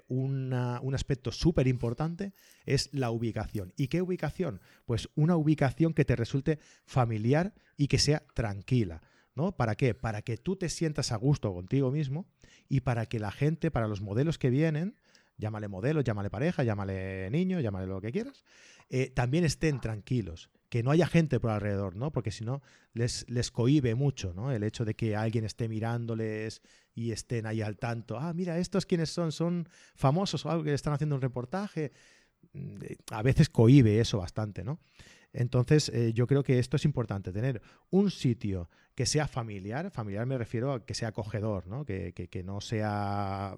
[0.08, 0.54] un
[0.94, 2.34] aspecto súper importante
[2.66, 3.74] es la ubicación.
[3.78, 4.62] ¿Y qué ubicación?
[4.86, 9.02] Pues una ubicación que te resulte familiar y que sea tranquila.
[9.36, 9.52] ¿no?
[9.56, 9.94] ¿Para qué?
[9.94, 12.26] Para que tú te sientas a gusto contigo mismo
[12.70, 14.96] y para que la gente, para los modelos que vienen,
[15.38, 18.44] llámale modelo, llámale pareja, llámale niño, llámale lo que quieras,
[18.90, 22.12] eh, también estén tranquilos, que no haya gente por alrededor, ¿no?
[22.12, 22.62] Porque si no,
[22.94, 24.52] les, les cohibe mucho, ¿no?
[24.52, 26.62] El hecho de que alguien esté mirándoles
[26.94, 28.18] y estén ahí al tanto.
[28.18, 31.92] Ah, mira, estos quiénes son, son famosos o algo que están haciendo un reportaje.
[32.54, 32.78] Mm,
[33.12, 34.80] a veces cohibe eso bastante, ¿no?
[35.36, 40.26] Entonces, eh, yo creo que esto es importante, tener un sitio que sea familiar, familiar
[40.26, 41.84] me refiero a que sea acogedor, ¿no?
[41.84, 43.58] Que, no sea,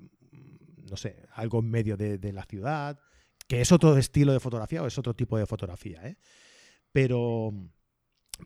[0.89, 2.99] no sé, algo en medio de, la ciudad,
[3.47, 6.17] que es otro estilo de fotografía o es otro tipo de fotografía, ¿eh?
[6.97, 7.53] Pero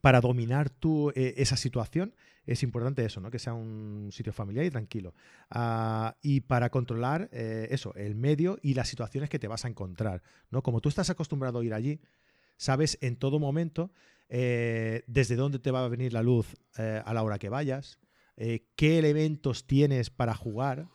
[0.02, 2.14] para dominar tú eh, esa situación
[2.46, 3.32] es importante eso, ¿no?
[3.32, 5.14] Que sea un sitio familiar y tranquilo.
[5.50, 10.22] Ah, y para controlar eso, el medio y las situaciones que te vas a encontrar,
[10.50, 10.64] ¿no?
[10.64, 12.02] Como tú estás acostumbrado a ir allí,
[12.58, 13.92] sabes en todo momento
[14.34, 18.00] eh, desde dónde te va a venir la luz eh, a la hora que vayas,
[18.38, 20.88] eh, qué elementos tienes para jugar,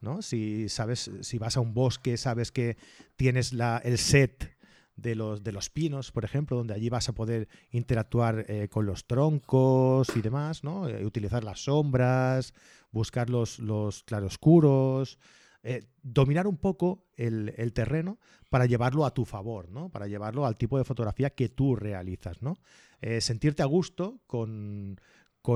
[0.00, 0.22] ¿no?
[0.22, 2.76] Si sabes, si vas a un bosque, sabes que
[3.16, 4.53] tienes la, el set
[4.96, 9.06] de los, de los pinos, por ejemplo, donde allí vas a poder interactuar con los
[9.06, 10.82] troncos y demás, ¿no?
[10.82, 12.54] utilizar las sombras,
[12.92, 15.18] buscar los, los claroscuros,
[15.66, 18.18] eh, dominar un poco el, terreno
[18.50, 19.88] para llevarlo a tu favor, ¿no?
[19.88, 22.58] Para llevarlo al tipo de fotografía que tú realizas, ¿no?
[23.00, 24.98] Eh, sentirte a gusto con,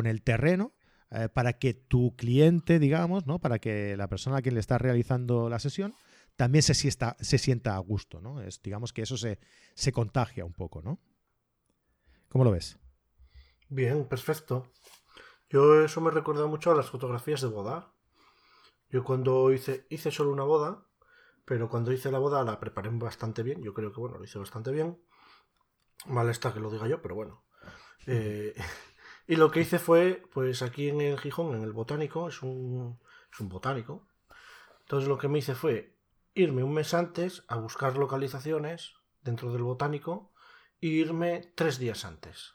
[0.07, 0.72] el terreno
[1.11, 3.38] eh, para que tu cliente, digamos, ¿no?
[3.38, 5.94] Para que la persona a quien le está realizando la sesión
[6.38, 8.40] también se, sienta, se sienta a gusto, ¿no?
[8.40, 9.40] Es, digamos que eso se,
[9.74, 11.01] se contagia un poco, ¿no?
[12.29, 12.79] ¿Cómo lo ves?
[13.68, 14.70] Bien, perfecto.
[15.51, 17.92] Yo eso me recuerda mucho a las fotografías de boda.
[18.88, 20.87] Yo cuando hice, hice solo una boda,
[21.44, 23.61] pero cuando hice la boda la preparé bastante bien.
[23.61, 24.96] Yo creo que, bueno, lo hice bastante bien.
[26.07, 27.42] Mal está que lo diga yo, pero bueno.
[28.07, 28.55] Eh,
[29.27, 33.01] y lo que hice fue, pues aquí en el Gijón, en el botánico, es un,
[33.33, 34.07] es un botánico.
[34.83, 35.98] Entonces lo que me hice fue
[36.38, 40.31] irme un mes antes a buscar localizaciones dentro del botánico
[40.81, 42.55] e irme tres días antes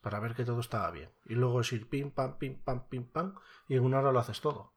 [0.00, 1.10] para ver que todo estaba bien.
[1.24, 3.36] Y luego es ir pim, pam, pim, pam, pim, pam,
[3.68, 4.74] y en una hora lo haces todo.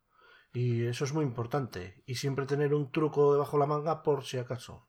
[0.53, 2.03] Y eso es muy importante.
[2.05, 4.87] Y siempre tener un truco debajo de la manga por si acaso.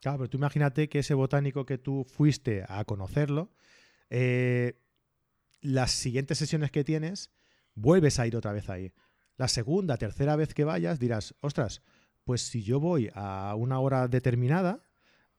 [0.00, 3.52] Claro, pero tú imagínate que ese botánico que tú fuiste a conocerlo,
[4.08, 4.80] eh,
[5.60, 7.30] las siguientes sesiones que tienes,
[7.74, 8.94] vuelves a ir otra vez ahí.
[9.36, 11.82] La segunda, tercera vez que vayas, dirás, ostras,
[12.30, 14.84] pues si yo voy a una hora determinada,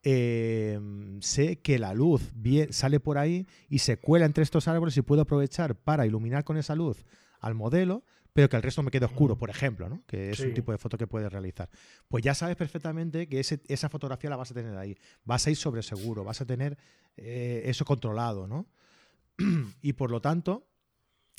[0.04, 2.34] em, sé que la luz
[2.72, 6.58] sale por ahí y se cuela entre estos árboles y puedo aprovechar para iluminar con
[6.58, 7.06] esa luz
[7.40, 10.04] al modelo, pero que el resto me quede oscuro, por ejemplo, ¿no?
[10.06, 11.70] que es un tipo de foto que puedes realizar.
[12.10, 14.98] Pues ya sabes perfectamente que esa fotografía la vas a tener ahí.
[15.24, 16.78] Vas a ir sobre seguro, vas a tener
[17.16, 18.68] eh, eso controlado, ¿no?
[19.82, 20.68] y por lo tanto,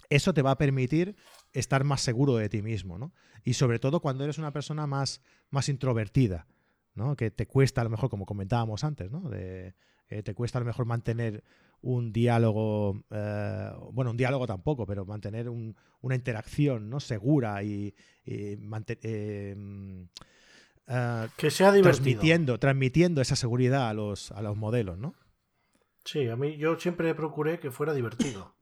[0.09, 1.15] eso te va a permitir
[1.53, 3.13] estar más seguro de ti mismo, ¿no?
[3.45, 6.47] Y sobre todo cuando eres una persona más, más introvertida,
[6.95, 7.17] ¿no?
[7.17, 9.29] Que te cuesta a lo mejor, como comentábamos antes, ¿no?
[9.29, 9.75] De,
[10.09, 11.43] eh, te cuesta a lo mejor mantener
[11.81, 17.01] un diálogo, eh, bueno, un diálogo tampoco, pero mantener una interacción ¿no?
[17.01, 18.59] segura y, eh,
[21.37, 21.83] que sea divertido.
[21.83, 25.15] Transmitiendo, transmitiendo esa seguridad a los, a los modelos, ¿no?
[26.05, 28.55] Sí, a mí yo siempre procuré que fuera divertido.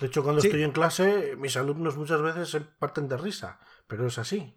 [0.00, 4.06] De hecho, cuando estoy en clase, mis alumnos muchas veces se parten de risa, pero
[4.06, 4.56] es así.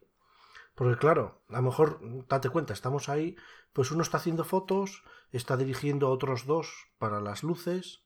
[0.76, 3.36] Porque claro, a lo mejor, date cuenta, estamos ahí,
[3.74, 8.04] pues uno está haciendo fotos, está dirigiendo a otros dos para las luces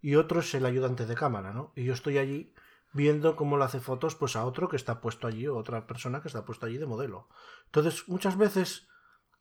[0.00, 1.72] y otro es el ayudante de cámara, ¿no?
[1.76, 2.54] Y yo estoy allí
[2.92, 6.20] viendo cómo le hace fotos pues a otro que está puesto allí o otra persona
[6.20, 7.28] que está puesto allí de modelo.
[7.66, 8.88] Entonces, muchas veces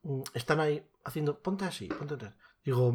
[0.04, 2.36] mm, están ahí haciendo, ponte así, ponte así.
[2.64, 2.94] Digo,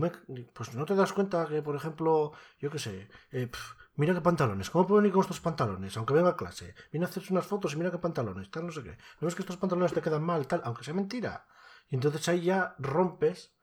[0.52, 3.50] pues no te das cuenta que, por ejemplo, yo qué sé, eh,
[3.96, 5.96] mira qué pantalones, ¿cómo puedo venir con estos pantalones?
[5.96, 8.72] Aunque venga a clase, viene a hacerse unas fotos y mira qué pantalones, tal, no
[8.72, 8.98] sé qué.
[9.20, 11.46] No ves que estos pantalones te quedan mal, tal, aunque sea mentira.
[11.88, 13.54] Y entonces ahí ya rompes,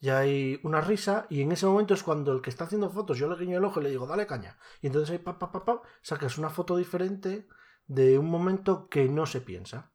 [0.00, 3.18] ya hay una risa, y en ese momento es cuando el que está haciendo fotos,
[3.18, 4.58] yo le guiño el ojo y le digo, dale caña.
[4.80, 7.48] Y entonces ahí, pa, pa, pa, pa, sacas una foto diferente
[7.86, 9.92] de un momento que no se piensa.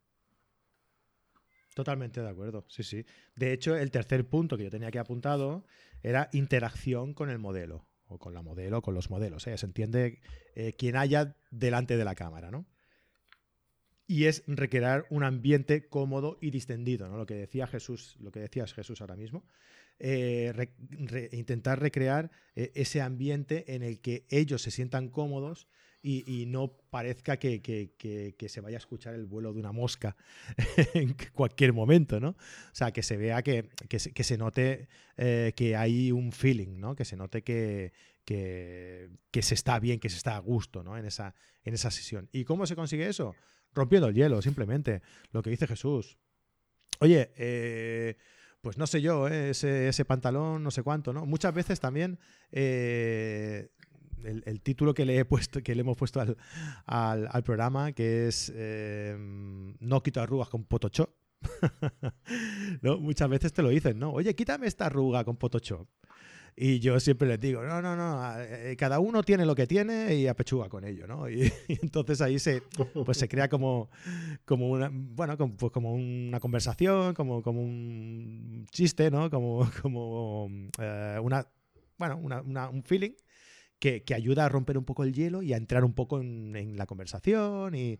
[1.76, 3.04] Totalmente de acuerdo, sí, sí.
[3.34, 5.66] De hecho, el tercer punto que yo tenía aquí apuntado
[6.02, 9.46] era interacción con el modelo, o con la modelo, o con los modelos.
[9.46, 9.58] ¿eh?
[9.58, 10.22] Se entiende
[10.54, 12.64] eh, quien haya delante de la cámara, ¿no?
[14.06, 17.18] Y es recrear un ambiente cómodo y distendido, ¿no?
[17.18, 19.44] Lo que decía Jesús, lo que decías Jesús ahora mismo.
[19.98, 20.70] Eh,
[21.32, 25.68] intentar recrear ese ambiente en el que ellos se sientan cómodos
[26.08, 30.16] y, no parezca que, se vaya a escuchar el vuelo de una mosca
[30.94, 32.30] en cualquier momento, ¿no?
[32.30, 36.94] O sea, que se vea que, se, note eh, que hay un feeling, ¿no?
[36.94, 37.92] Que se note que,
[38.24, 40.96] se está bien, que se está a gusto, ¿no?
[40.96, 42.28] En esa, en esa sesión.
[42.30, 43.34] ¿Y cómo se consigue eso?
[43.74, 45.02] Rompiendo el hielo, simplemente.
[45.32, 46.18] Lo que dice Jesús.
[47.00, 48.16] Oye, eh,
[48.60, 49.50] pues no sé yo, ¿eh?
[49.50, 51.26] ese, pantalón, no sé cuánto, ¿no?
[51.26, 52.20] Muchas veces también
[54.24, 59.16] el, título que le he puesto, que le hemos puesto al, programa, que es eh,
[59.80, 61.10] No quito arrugas con Photoshop.
[62.82, 62.98] ¿No?
[62.98, 64.12] Muchas veces te lo dicen, ¿no?
[64.12, 65.86] Oye, quítame esta arruga con Photoshop.
[66.58, 70.14] Y yo siempre les digo, no, no, no, eh, cada uno tiene lo que tiene
[70.14, 71.28] y apechuga con ello, ¿no?
[71.30, 72.62] Y, entonces ahí se,
[73.04, 73.90] pues se crea como,
[74.46, 79.28] como una, bueno, como, pues como una conversación, como, como un chiste, ¿no?
[79.28, 80.48] Como, como
[80.80, 81.46] eh, una,
[81.98, 83.12] bueno, un feeling
[83.78, 86.86] que, ayuda a romper un poco el hielo y a entrar un poco en, la
[86.86, 87.98] conversación y,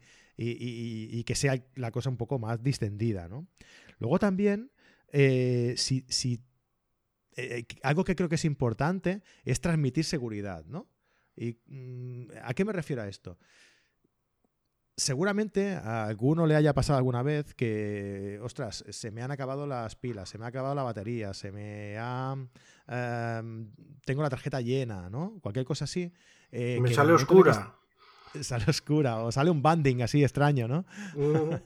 [1.25, 3.29] que sea la cosa un poco más distendida.
[3.29, 3.47] ¿no?
[3.99, 4.71] Luego también,
[5.13, 6.05] eh, si,
[7.37, 10.65] eh, algo que creo que es importante es transmitir seguridad.
[10.67, 10.89] ¿no?
[11.37, 13.39] ¿Y, mm, ¿A qué me refiero a esto?
[14.97, 19.95] Seguramente a alguno le haya pasado alguna vez que, ostras, se me han acabado las
[19.95, 22.35] pilas, se me ha acabado la batería, se me ha...
[22.89, 23.71] Em,
[24.05, 25.39] tengo la tarjeta llena, ¿no?
[25.41, 26.13] Cualquier cosa así.
[26.51, 27.77] Eh, me sale oscura.
[28.41, 30.85] sale oscura o sale un banding así extraño, ¿no?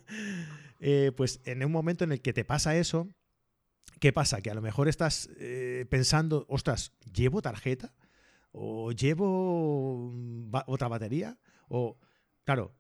[0.83, 3.07] Eh, pues en un momento en el que te pasa eso,
[3.99, 4.41] ¿qué pasa?
[4.41, 7.93] Que a lo mejor estás eh, pensando, ostras, ¿llevo tarjeta?
[8.51, 10.11] ¿O llevo
[10.67, 11.37] otra batería?
[11.69, 11.99] O,
[12.45, 12.73] claro,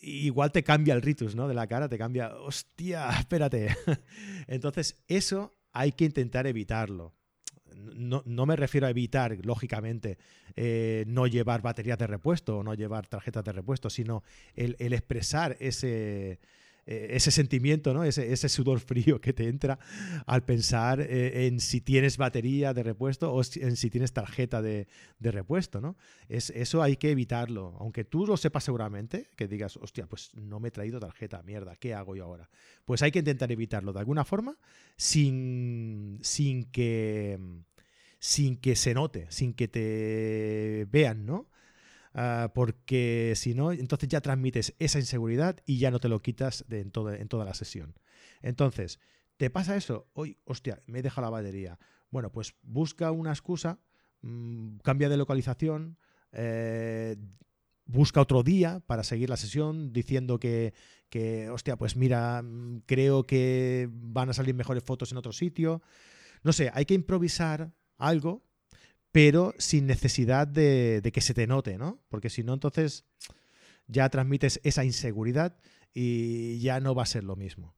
[0.00, 1.48] igual te cambia el ritus, ¿no?
[1.48, 3.74] De la cara, te cambia, hostia, espérate.
[4.46, 7.14] Entonces, eso hay que intentar evitarlo.
[7.74, 10.18] No, me refiero a evitar, lógicamente,
[10.54, 14.22] eh, no llevar baterías de repuesto o no llevar tarjetas de repuesto, sino
[14.54, 16.40] el expresar ese,
[16.86, 18.04] eh, ese sentimiento, ¿no?
[18.04, 19.78] Ese, ese, sudor frío que te entra
[20.24, 24.86] al pensar eh, en si tienes batería de repuesto o en si tienes tarjeta de,
[25.18, 25.96] repuesto, ¿no?
[26.28, 27.76] Es, eso hay que evitarlo.
[27.80, 31.74] Aunque tú lo sepas seguramente, que digas, hostia, pues no me he traído tarjeta, mierda,
[31.74, 32.48] ¿qué hago yo ahora?
[32.84, 34.56] Pues hay que intentar evitarlo de alguna forma
[34.96, 37.38] sin, sin que
[38.18, 41.48] sin que se note, sin que te vean, ¿no?
[42.18, 46.64] Ah, porque si no, entonces ya transmites esa inseguridad y ya no te lo quitas
[46.70, 47.94] en, toda la sesión.
[48.40, 49.00] Entonces,
[49.36, 50.08] ¿te pasa eso?
[50.14, 51.78] Hoy, hostia, me he dejado la batería.
[52.10, 53.80] Bueno, pues busca una excusa,
[54.22, 55.98] mm, cambia de localización,
[56.32, 57.16] eh,
[57.84, 60.72] busca otro día para seguir la sesión diciendo que,
[61.10, 65.82] que, hostia, pues mira, mm, creo que van a salir mejores fotos en otro sitio.
[66.42, 68.45] No sé, hay que improvisar algo
[69.16, 72.02] pero sin necesidad de, que se te note, ¿no?
[72.10, 73.06] Porque si no, entonces
[73.86, 75.56] ya transmites esa inseguridad
[75.94, 77.74] y ya no va a ser lo mismo.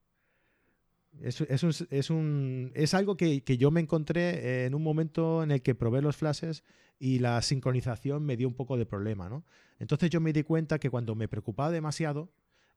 [1.20, 6.16] Es, es, algo que, yo me encontré en un momento en el que probé los
[6.16, 6.64] flashes
[6.98, 9.44] y la sincronización me dio un poco de problema, ¿no?
[9.78, 12.32] Entonces yo me di cuenta que cuando me preocupaba demasiado,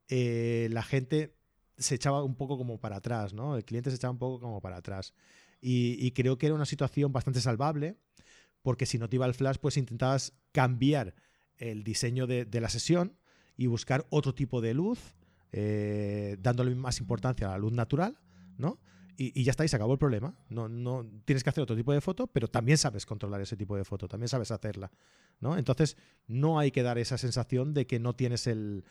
[0.07, 1.33] eh, la gente
[1.79, 3.57] se echaba un poco como para atrás, ¿no?
[3.57, 5.15] El cliente se echaba un poco como para atrás.
[5.63, 7.97] y creo que era una situación bastante salvable
[8.61, 11.15] porque si no te iba el flash, pues intentabas cambiar
[11.57, 13.17] el diseño de, la sesión
[13.57, 15.15] y buscar otro tipo de luz,
[15.51, 18.17] eh, dándole más importancia a la luz natural,
[18.57, 18.79] ¿no?
[19.17, 20.35] Y, ya está, y se acabó el problema.
[20.49, 23.77] No, no, tienes que hacer otro tipo de foto, pero también sabes controlar ese tipo
[23.77, 24.91] de foto, también sabes hacerla.
[25.39, 25.57] ¿no?
[25.57, 25.95] Entonces,
[26.25, 28.83] no hay que dar esa sensación de que no tienes el,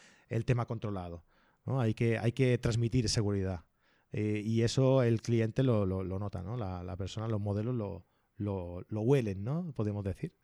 [0.45, 1.25] tema controlado.
[1.65, 1.81] ¿no?
[1.81, 3.65] Hay, que, hay que transmitir seguridad.
[4.13, 6.57] Eh, y eso el cliente lo, nota, ¿no?
[6.57, 8.05] La, persona, los modelos lo,
[8.41, 9.73] lo, huelen, ¿no?
[9.77, 10.35] Podemos decir.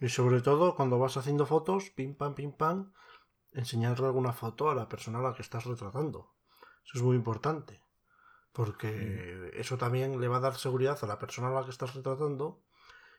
[0.00, 2.92] Y sobre todo, cuando vas haciendo fotos, pim pam, pim pam,
[3.52, 6.34] enseñarle alguna foto a la persona a la que estás retratando.
[6.84, 7.82] Eso es muy importante.
[8.52, 9.60] Porque mm.
[9.60, 12.62] eso también le va a dar seguridad a la persona a la que estás retratando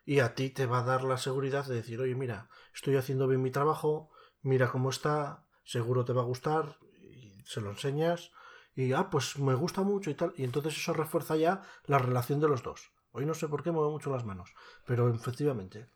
[0.05, 3.27] y a ti te va a dar la seguridad de decir, oye, mira, estoy haciendo
[3.27, 4.11] bien mi trabajo,
[4.41, 8.31] mira cómo está, seguro te va a gustar, y se lo enseñas,
[8.75, 12.39] y ah, pues me gusta mucho y tal, y entonces eso refuerza ya la relación
[12.39, 12.91] de los dos.
[13.11, 14.53] Hoy no sé por qué muevo mucho las manos,
[14.85, 15.87] pero efectivamente,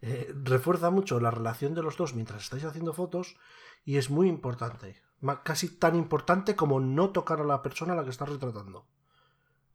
[0.00, 3.36] eh, refuerza mucho la relación de los dos mientras estáis haciendo fotos
[3.84, 5.04] y es muy importante
[5.42, 8.86] casi tan importante como no tocar a la persona a la que estás retratando.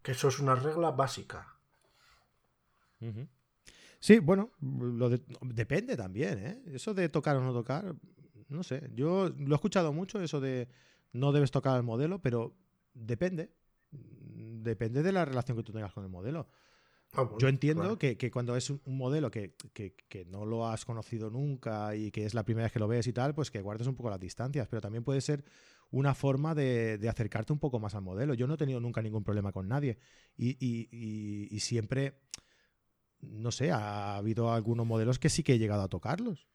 [0.02, 1.56] Que eso es una regla básica.
[4.00, 6.64] Sí, bueno, lo depende también, ¿eh?
[6.68, 7.96] Eso de tocar o no tocar,
[8.48, 8.90] no sé.
[8.94, 10.70] Yo lo he escuchado mucho, eso de
[11.12, 12.56] no debes tocar al modelo, pero
[12.94, 13.52] depende.
[13.92, 16.48] Depende de la relación que tú tengas con el modelo.
[17.14, 19.56] Ah, Yo entiendo que, cuando es un, modelo que,
[20.28, 23.14] no lo has conocido nunca y que es la primera vez que lo ves y
[23.14, 25.44] tal, pues que guardes un poco las distancias, pero también puede ser
[25.92, 28.36] una forma de, acercarte un poco más al modelo.
[28.36, 29.98] Yo no he tenido nunca ningún problema con nadie
[30.38, 32.20] y, siempre,
[33.22, 36.48] no sé, ha habido algunos modelos que sí que he llegado a tocarlos,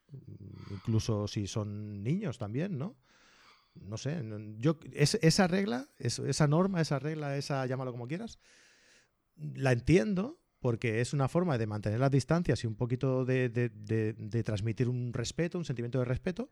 [0.71, 2.97] incluso si son niños también, ¿no?
[3.75, 4.23] No sé,
[4.59, 8.39] yo esa regla, esa norma, esa regla, esa llámalo como quieras,
[9.37, 13.51] la entiendo, porque es una forma de mantener las distancias y un poquito de,
[14.45, 16.49] transmitir un respeto, un sentimiento de respeto,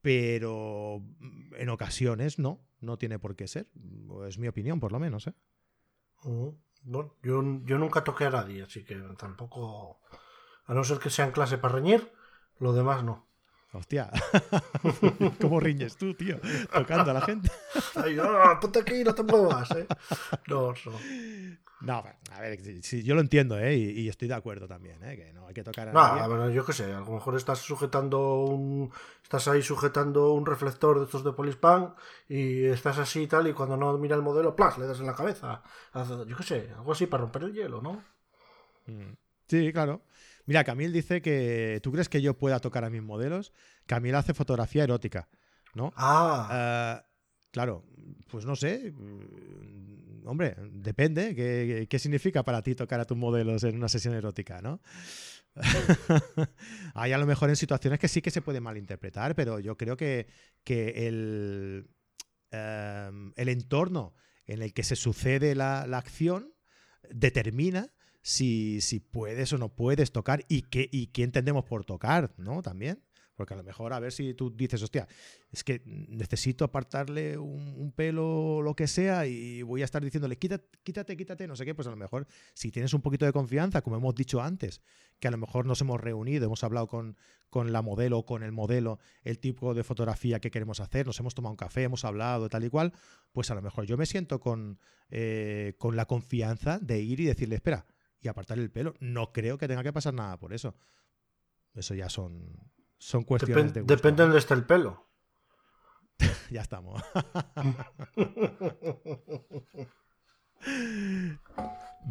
[0.00, 1.02] pero
[1.56, 3.68] en ocasiones no, no tiene por qué ser.
[4.28, 5.26] Es mi opinión, por lo menos.
[5.26, 5.34] ¿eh?
[6.82, 10.00] bueno, yo, nunca toqué a nadie, así que tampoco,
[10.66, 12.12] a no ser que sea en clase para reñir,
[12.60, 13.27] lo demás no.
[13.72, 14.10] Hostia,
[15.40, 16.40] ¿cómo riñes tú, tío?
[16.72, 17.50] Tocando a la gente.
[17.96, 18.26] Ay, no,
[18.60, 19.86] ponte aquí, no te muevas, ¿eh?
[20.46, 20.92] No, no.
[21.80, 22.02] No,
[22.32, 23.76] a ver, sí, yo lo entiendo, ¿eh?
[23.76, 25.16] Y, estoy de acuerdo también, ¿eh?
[25.16, 26.28] Que no hay que tocar a no, nadie.
[26.28, 28.90] Bueno, yo qué sé, a lo mejor estás sujetando un.
[29.22, 31.94] Estás ahí sujetando un reflector de estos de Polispan
[32.28, 34.78] y estás así y tal, y cuando no mira el modelo, ¡plas!
[34.78, 35.62] le das en la cabeza.
[36.26, 38.02] Yo qué sé, algo así para romper el hielo, ¿no?
[38.86, 39.12] Mm.
[39.46, 40.02] Sí, claro.
[40.48, 41.78] Mira, Camil dice que.
[41.82, 43.52] ¿Tú crees que yo pueda tocar a mis modelos?
[43.86, 45.28] Camil hace fotografía erótica,
[45.74, 45.92] ¿no?
[45.96, 47.04] Ah.
[47.04, 47.08] Eh,
[47.52, 47.84] claro,
[48.28, 48.92] pues no sé
[50.28, 51.34] hombre, depende.
[51.88, 54.80] ¿Qué, significa para ti tocar a tus modelos en una sesión erótica, no?
[56.94, 59.96] Hay a lo mejor en situaciones que sí que se puede malinterpretar, pero yo creo
[59.96, 60.28] que,
[60.66, 61.88] el,
[62.50, 64.14] em, el, entorno
[64.46, 66.52] en el que se sucede la, acción
[67.10, 67.90] determina
[68.22, 72.62] si, puedes o no puedes tocar y qué, y qué entendemos por tocar, ¿no?
[72.62, 73.02] También.
[73.38, 75.06] Porque a lo mejor a ver si tú dices, hostia,
[75.52, 80.36] es que necesito apartarle un, pelo o lo que sea y voy a estar diciéndole,
[80.36, 83.32] quítate, quítate, quítate, no sé qué, pues a lo mejor si tienes un poquito de
[83.32, 84.82] confianza, como hemos dicho antes,
[85.20, 87.16] que a lo mejor nos hemos reunido, hemos hablado con,
[87.48, 91.36] con la modelo, con el modelo, el tipo de fotografía que queremos hacer, nos hemos
[91.36, 92.92] tomado un café, hemos hablado, tal y cual,
[93.30, 97.26] pues a lo mejor yo me siento con, eh, con la confianza de ir y
[97.26, 97.86] decirle, espera,
[98.20, 98.94] y apartar el pelo.
[99.00, 100.76] No creo que tenga que pasar nada por eso.
[101.74, 103.94] Eso ya son son cuestiones de gusto.
[103.94, 105.08] Depende de dónde esté el pelo.
[106.50, 107.02] ya estamos.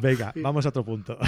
[0.00, 1.18] Venga, vamos a otro punto.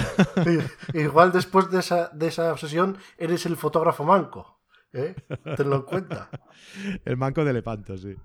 [0.93, 4.61] Igual después de esa, de esa obsesión eres el fotógrafo manco.
[4.93, 5.15] ¿eh?
[5.55, 6.29] Tenlo en cuenta.
[7.05, 8.15] El manco de Lepanto, sí.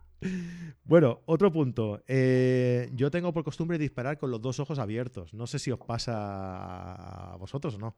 [0.85, 2.03] Bueno, otro punto.
[2.07, 5.35] Eh, yo tengo por costumbre disparar con los dos ojos abiertos.
[5.35, 7.97] No sé si os pasa a vosotros o no.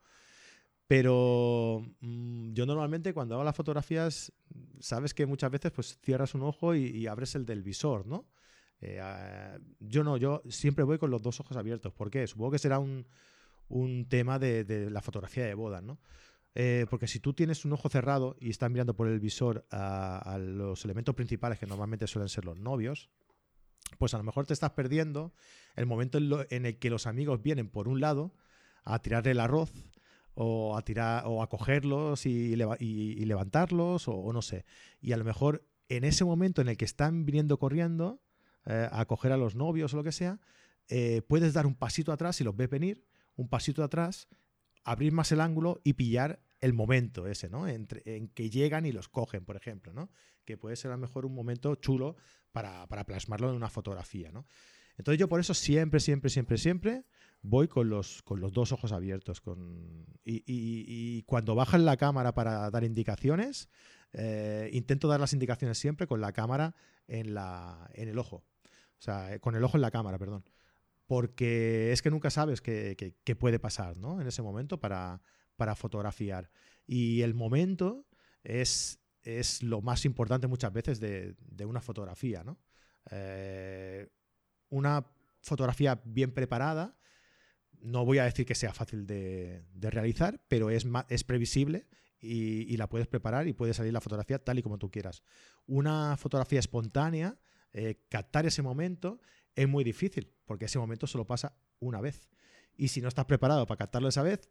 [0.89, 4.33] Pero mm, yo normalmente cuando hago las fotografías,
[4.81, 8.27] sabes que muchas veces pues cierras un ojo y, abres el del visor, ¿no?
[8.81, 11.93] Eh, ah, yo no, yo siempre voy con los dos ojos abiertos.
[11.93, 12.27] ¿Por qué?
[12.27, 13.07] Supongo que será un,
[14.09, 15.99] tema de, la fotografía de boda, ¿no?
[16.61, 20.39] Eh, porque si tú tienes un ojo cerrado y estás mirando por el visor a,
[20.41, 23.11] los elementos principales que normalmente suelen ser los novios,
[23.97, 25.33] pues a lo mejor te estás perdiendo
[25.77, 28.35] el momento en, el que los amigos vienen por un lado
[28.83, 29.73] a tirarle el arroz
[30.35, 34.65] o a tirar o a cogerlos y, levantarlos o, no sé.
[35.01, 38.21] Y a lo mejor en ese momento en el que están viniendo corriendo
[38.67, 40.41] eh, a coger a los novios o lo que sea,
[40.89, 43.05] eh, puedes dar un pasito atrás si los ves venir,
[43.37, 44.27] un pasito atrás,
[44.83, 47.69] abrir más el ángulo y pillar el momento ese, ¿no?
[47.69, 50.11] Entre, en que llegan y los cogen, por ejemplo, ¿no?
[50.45, 52.17] Que puede ser a lo mejor un momento chulo
[52.53, 54.47] para, plasmarlo en una fotografía, ¿no?
[54.97, 57.05] Entonces yo por eso siempre, siempre, siempre, siempre
[57.43, 59.41] voy con los, con los dos ojos abiertos.
[59.41, 63.69] Con, y, cuando bajan la cámara para dar indicaciones,
[64.13, 66.75] eh, intento dar las indicaciones siempre con la cámara
[67.07, 68.45] en, la, en el ojo.
[68.99, 70.45] O sea, con el ojo en la cámara, perdón.
[71.07, 74.21] Porque es que nunca sabes qué, puede pasar ¿no?
[74.21, 75.23] en ese momento para,
[75.59, 76.51] para fotografiar.
[76.87, 78.07] Y el momento
[78.45, 81.37] es, es lo más importante muchas veces de,
[81.67, 82.45] una fotografía.
[82.45, 82.59] ¿no?
[83.11, 84.09] Eh,
[84.71, 85.05] una
[85.43, 86.97] fotografía bien preparada,
[87.81, 91.89] no voy a decir que sea fácil de, realizar, pero es, es previsible
[92.21, 95.23] y, la puedes preparar y puede salir la fotografía tal y como tú quieras.
[95.67, 97.37] Una fotografía espontánea,
[97.73, 99.21] eh, captar ese momento
[99.55, 102.29] es muy difícil, porque ese momento solo pasa una vez.
[102.77, 104.49] Y si no estás preparado para captarlo esa vez,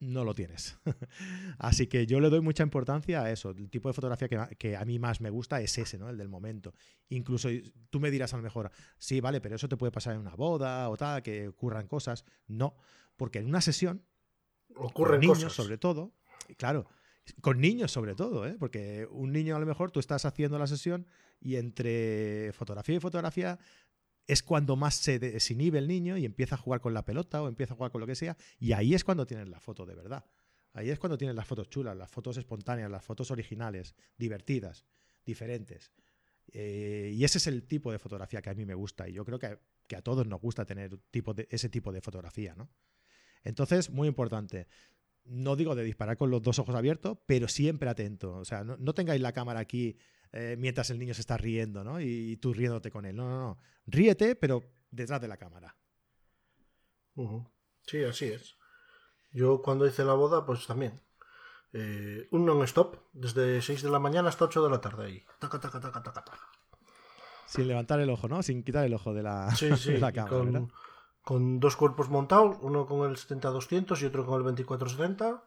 [0.00, 0.78] no lo tienes.
[1.58, 3.50] Así que yo le doy mucha importancia a eso.
[3.50, 6.08] El tipo de fotografía que, a mí más me gusta es ese, ¿no?
[6.08, 6.72] El del momento.
[7.08, 7.48] Incluso
[7.90, 10.34] tú me dirás a lo mejor, sí, vale, pero eso te puede pasar en una
[10.34, 12.24] boda o tal, que ocurran cosas.
[12.46, 12.76] No,
[13.16, 14.04] porque en una sesión,
[14.76, 15.52] ocurren niños cosas.
[15.54, 16.12] sobre todo,
[16.56, 16.86] claro,
[17.40, 18.56] con niños sobre todo, ¿eh?
[18.58, 21.06] porque un niño a lo mejor tú estás haciendo la sesión
[21.40, 23.58] y entre fotografía y fotografía
[24.28, 27.48] es cuando más se desinhibe el niño y empieza a jugar con la pelota o
[27.48, 29.94] empieza a jugar con lo que sea, y ahí es cuando tienes la foto de
[29.94, 30.24] verdad.
[30.74, 34.84] Ahí es cuando tienes las fotos chulas, las fotos espontáneas, las fotos originales, divertidas,
[35.24, 35.90] diferentes.
[36.52, 39.24] Eh, y ese es el tipo de fotografía que a mí me gusta y yo
[39.24, 39.46] creo que,
[39.96, 42.54] a todos nos gusta tener tipo de, ese tipo de fotografía.
[42.54, 42.68] ¿no?
[43.44, 44.68] Entonces, muy importante.
[45.24, 48.36] No digo de disparar con los dos ojos abiertos, pero siempre atento.
[48.36, 49.96] O sea, no tengáis la cámara aquí
[50.32, 52.00] eh, mientras el niño se está riendo, ¿no?
[52.00, 53.16] Y, tú riéndote con él.
[53.16, 53.58] No, no, no.
[53.86, 55.76] Ríete, pero detrás de la cámara.
[57.86, 58.56] Sí, así es.
[59.30, 61.00] Yo cuando hice la boda, pues también.
[61.72, 65.24] Eh, un non-stop, desde 6 de la mañana hasta 8 de la tarde ahí.
[65.38, 66.24] Taca, taca, taca, taca,
[67.46, 68.42] Sin levantar el ojo, ¿no?
[68.42, 69.48] Sin quitar el ojo de la,
[70.14, 70.28] cámara.
[70.28, 70.72] Con,
[71.22, 75.44] con, dos cuerpos montados, uno con el 70-200 y otro con el 2470.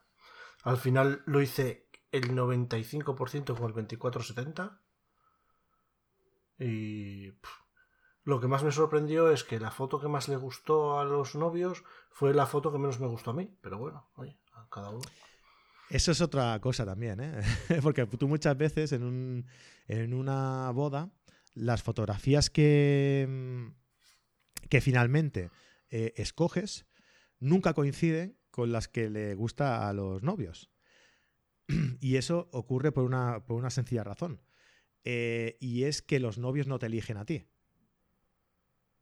[0.63, 4.81] Al final lo hice el 95% con el 2470.
[6.59, 7.33] Y
[8.23, 11.35] lo que más me sorprendió es que la foto que más le gustó a los
[11.35, 13.57] novios fue la foto que menos me gustó a mí.
[13.61, 15.01] Pero bueno, oye, a cada uno.
[15.89, 17.41] Eso es otra cosa también, ¿eh?
[17.83, 19.45] porque tú muchas veces en, un,
[19.87, 21.11] en una boda,
[21.53, 23.71] las fotografías que,
[24.69, 25.51] que finalmente
[25.89, 26.85] eh, escoges
[27.39, 30.70] nunca coinciden con las que le gusta a los novios.
[32.01, 34.41] Y eso ocurre por una, por una sencilla razón.
[35.03, 37.47] Eh, y es que los novios no te eligen a ti.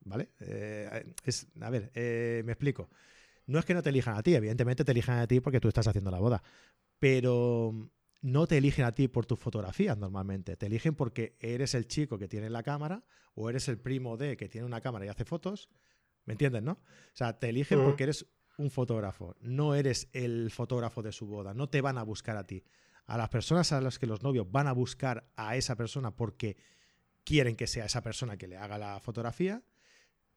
[0.02, 0.30] ¿Vale?
[0.40, 2.88] Eh, es, a ver, eh, me explico.
[3.46, 5.68] No es que no te elijan a ti, evidentemente te eligen a ti porque tú
[5.68, 6.42] estás haciendo la boda.
[6.98, 7.90] Pero
[8.22, 10.56] no te eligen a ti por tus fotografías normalmente.
[10.56, 13.04] Te eligen porque eres el chico que tiene la cámara
[13.34, 15.68] o eres el primo de que tiene una cámara y hace fotos.
[16.24, 16.72] ¿Me entiendes, no?
[16.72, 18.26] O sea, te eligen porque eres
[18.60, 22.46] un fotógrafo, no eres el fotógrafo de su boda, no te van a buscar a
[22.46, 22.62] ti.
[23.06, 26.56] A las personas a las que los novios van a buscar a esa persona porque
[27.24, 29.62] quieren que sea esa persona que le haga la fotografía,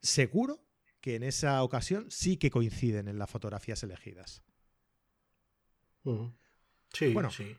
[0.01, 0.63] seguro
[1.01, 4.41] que en esa ocasión sí que coinciden en las fotografías elegidas.
[6.93, 7.57] Sí, bueno, sí.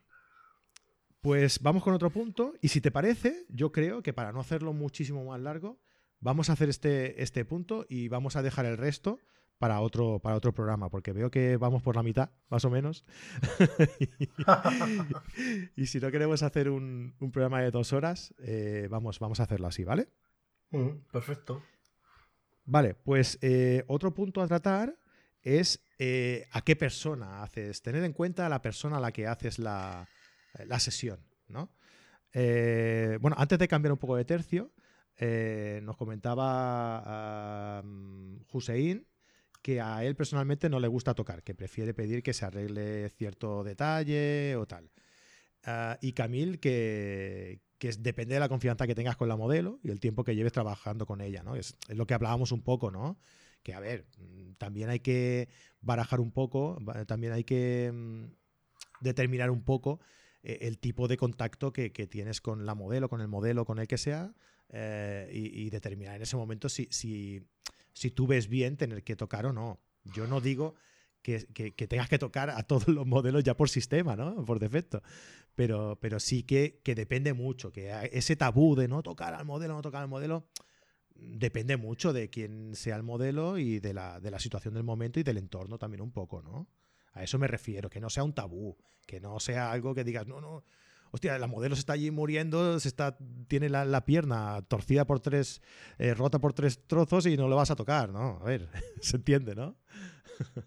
[1.20, 4.72] Pues vamos con otro punto y si te parece, yo creo que para no hacerlo
[4.72, 5.78] muchísimo más largo,
[6.20, 9.18] vamos a hacer este, este punto y vamos a dejar el resto
[9.64, 13.02] para otro, para otro programa, porque veo que vamos por la mitad, más o menos.
[15.74, 19.66] y, si no queremos hacer un, programa de dos horas, eh, vamos, vamos a hacerlo
[19.66, 20.08] así, ¿vale?
[20.70, 21.62] Mm, perfecto.
[22.66, 24.98] Vale, pues eh, otro punto a tratar
[25.40, 29.26] es eh, a qué persona haces, tener en cuenta a la persona a la que
[29.26, 30.06] haces la,
[30.78, 31.70] sesión, ¿no?
[32.34, 34.72] bueno, antes de cambiar un poco de tercio,
[35.80, 37.82] nos comentaba
[38.52, 39.06] Hussein
[39.64, 43.64] que a él personalmente no le gusta tocar, que prefiere pedir que se arregle cierto
[43.64, 44.90] detalle o tal.
[45.64, 47.62] Ah, y Camil, que,
[47.98, 51.06] depende de la confianza que tengas con la modelo y el tiempo que lleves trabajando
[51.06, 51.56] con ella, ¿no?
[51.56, 53.18] Es, lo que hablábamos un poco, ¿no?
[53.62, 55.48] Que a ver, mm, también hay que
[55.80, 58.24] barajar un poco, también hay que mm,
[59.00, 59.98] determinar un poco
[60.42, 63.88] eh, el tipo de contacto que, tienes con la modelo, con el modelo, con el
[63.88, 64.34] que sea,
[64.68, 67.46] eh, y, determinar en ese momento si, si
[67.94, 69.80] si tú ves bien tener que tocar o no.
[70.04, 70.74] Yo no digo
[71.22, 71.46] que,
[71.88, 74.44] tengas que tocar a todos los modelos ya por sistema, ¿no?
[74.44, 75.02] Por defecto.
[75.54, 79.82] Pero, pero sí que, depende mucho, que ese tabú de no tocar al modelo, no
[79.82, 80.48] tocar al modelo,
[81.14, 85.20] depende mucho de quién sea el modelo y de la, de la situación del momento
[85.20, 86.68] y del entorno también un poco, ¿no?
[87.12, 88.76] A eso me refiero, que no sea un tabú,
[89.06, 90.64] que no sea algo que digas, no, no,
[91.14, 95.62] hostia, la modelo se está allí muriendo, se está, tiene la, pierna torcida por tres,
[95.96, 98.40] eh, rota por tres trozos y no lo vas a tocar, ¿no?
[98.40, 98.68] A ver,
[99.00, 99.78] se entiende, ¿no?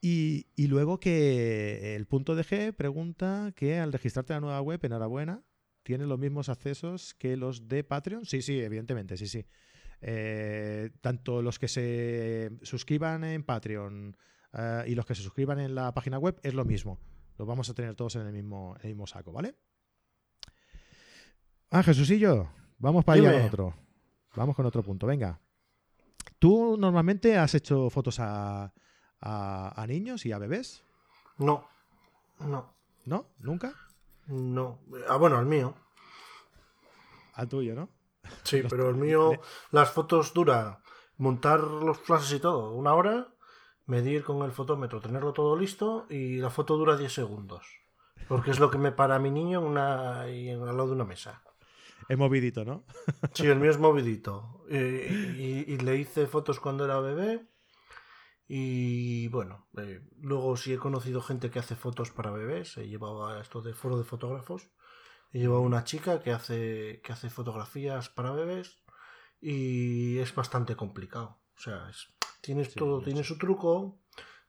[0.00, 4.60] y, y, luego que el punto de G pregunta que al registrarte en la nueva
[4.60, 5.44] web, enhorabuena,
[5.84, 8.24] ¿tiene los mismos accesos que los de Patreon?
[8.24, 9.46] Sí, sí, evidentemente, sí, sí.
[10.00, 14.16] Eh, tanto los que se suscriban en Patreon
[14.54, 16.98] eh, y los que se suscriban en la página web es lo mismo.
[17.38, 19.56] Los vamos a tener todos en el mismo, el mismo saco, ¿vale?
[21.70, 23.74] Ah, Jesusillo, vamos para allá con otro.
[24.34, 25.40] Vamos con otro punto, venga.
[26.38, 28.72] ¿Tú normalmente has hecho fotos a,
[29.20, 30.84] a, niños y a bebés?
[31.38, 31.68] No,
[32.40, 32.74] no.
[33.04, 33.26] ¿No?
[33.38, 33.74] ¿Nunca?
[34.26, 34.80] No.
[35.08, 35.74] Ah, bueno, al mío.
[37.34, 37.88] Al tuyo, ¿no?
[38.44, 39.32] Sí, pero el mío,
[39.70, 40.82] las fotos dura
[41.18, 43.31] montar los flashes y todo, una hora
[43.86, 47.66] medir con el fotómetro, tenerlo todo listo y la foto dura 10 segundos.
[48.28, 51.04] Porque es lo que me para mi niño en una, y al lado de una
[51.04, 51.42] mesa.
[52.08, 52.84] Es movidito, ¿no?
[53.34, 54.64] Sí, el mío es movidito.
[54.68, 57.48] Y, le hice fotos cuando era bebé.
[58.48, 62.76] Y bueno, eh, luego sí he conocido gente que hace fotos para bebés.
[62.76, 64.68] He llevado a esto de foro de fotógrafos.
[65.32, 68.82] He llevado a una chica que hace, que hace fotografías para bebés.
[69.40, 71.40] Y es bastante complicado.
[71.56, 72.11] O sea, es,
[72.42, 74.00] Tienes todo, tiene su truco,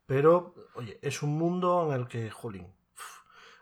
[0.07, 2.67] pero, oye, es un mundo en el que, jolín,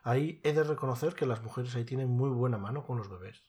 [0.04, 3.44] ahí he de reconocer que las mujeres ahí tienen muy buena mano con los bebés.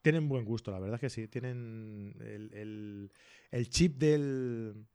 [0.00, 1.26] Tienen buen gusto, la verdad que sí.
[1.26, 4.86] Tienen el, chip del.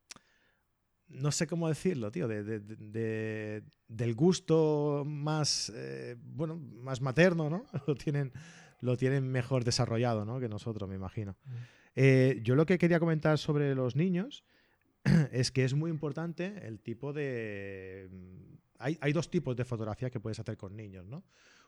[1.09, 2.27] No sé cómo decirlo, tío.
[2.27, 5.71] De, del gusto más.
[5.75, 7.65] Eh, bueno, más materno, ¿no?
[7.87, 8.33] Lo tienen,
[8.81, 10.39] lo tienen mejor desarrollado, ¿no?
[10.39, 11.37] Que nosotros, me imagino.
[11.45, 11.51] Mm.
[11.95, 14.43] Eh, yo lo que quería comentar sobre los niños
[15.31, 18.07] es que es muy importante el tipo de...
[18.11, 21.25] Mm, hay, dos tipos de fotografía que puedes hacer con niños, ¿no?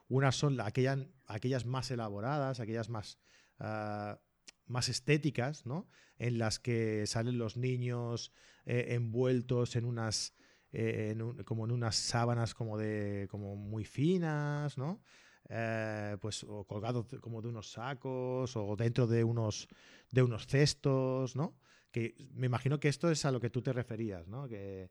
[0.09, 3.17] Unas son aquellas, aquellas más elaboradas, aquellas más,
[3.59, 4.19] ah,
[4.67, 5.89] más estéticas, ¿no?
[6.19, 8.31] En las que salen los niños
[8.65, 10.35] eh, envueltos en unas...
[10.71, 15.01] Eh, como en unas sábanas como de como muy finas, ¿no?
[15.49, 19.67] Eh, pues o colgados como de unos sacos o dentro de unos
[20.11, 21.57] de unos cestos, ¿no?
[21.91, 24.47] Que me imagino que esto es a lo que tú te referías, ¿no?
[24.47, 24.89] Que,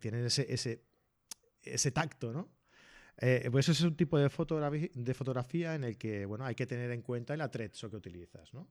[0.00, 0.82] tienen ese, ese,
[1.62, 2.50] ese tacto, ¿no?
[3.18, 4.24] Eh, pues eso es un tipo de,
[4.94, 8.52] de fotografía en el que bueno, hay que tener en cuenta el atrecho que utilizas.
[8.54, 8.68] ¿no?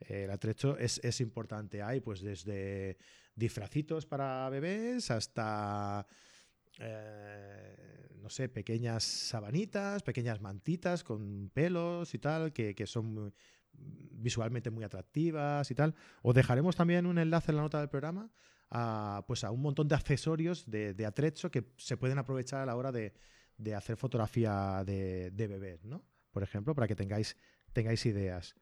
[0.00, 1.82] Eh, el atrecho es, importante.
[1.82, 2.96] Hay pues desde
[3.34, 6.06] disfracitos para bebés hasta,
[6.78, 13.32] eh, no sé, pequeñas sabanitas, pequeñas mantitas con pelos y tal, que, que son muy,
[13.72, 15.94] visualmente muy atractivas y tal.
[16.22, 18.30] Os dejaremos también un enlace en la nota del programa
[18.70, 22.66] a, pues a un montón de accesorios de, de atrecho que se pueden aprovechar a
[22.66, 23.12] la hora de,
[23.74, 26.04] hacer fotografía de, bebés, ¿no?
[26.30, 27.36] Por ejemplo, para que tengáis,
[27.72, 28.54] tengáis ideas.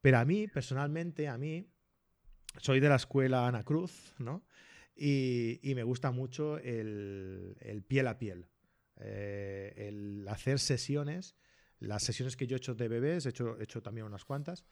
[0.00, 1.70] Pero a mí, personalmente, a mí,
[2.58, 4.44] soy de la escuela Ana Cruz, ¿no?
[4.96, 8.48] Y, me gusta mucho el, piel a piel.
[9.00, 11.34] Eh, el hacer sesiones
[11.84, 14.64] las sesiones que yo he hecho de bebés, he hecho, hecho también unas cuantas,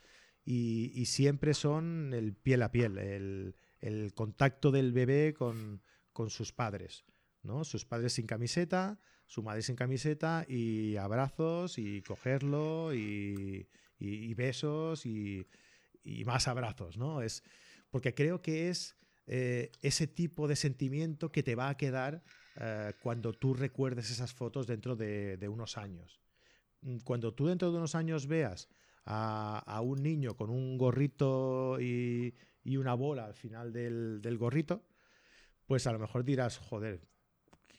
[0.45, 5.81] y, siempre son el piel a piel, el, contacto del bebé con,
[6.29, 7.05] sus padres,
[7.43, 7.65] ¿no?
[7.65, 13.69] Sus padres sin camiseta, su madre sin camiseta, y abrazos, y cogerlo, y,
[14.35, 15.47] besos, y,
[16.25, 17.23] más abrazos, ¿no?
[17.23, 17.45] Es,
[17.91, 18.97] porque creo que es
[19.27, 22.25] eh, ese tipo de sentimiento que te va a quedar
[22.57, 26.22] eh, cuando tú recuerdes esas fotos dentro de unos años.
[26.83, 28.69] Mm, cuando tú dentro de unos años veas
[29.05, 34.85] a, un niño con un gorrito y, una bola al final del, gorrito,
[35.67, 37.01] pues a lo mejor dirás, joder,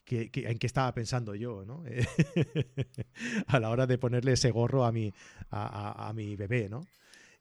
[0.08, 1.84] en qué estaba pensando yo, ¿no?
[3.47, 5.14] a la hora de ponerle ese gorro a mi,
[5.49, 6.86] a, mi bebé, ¿no?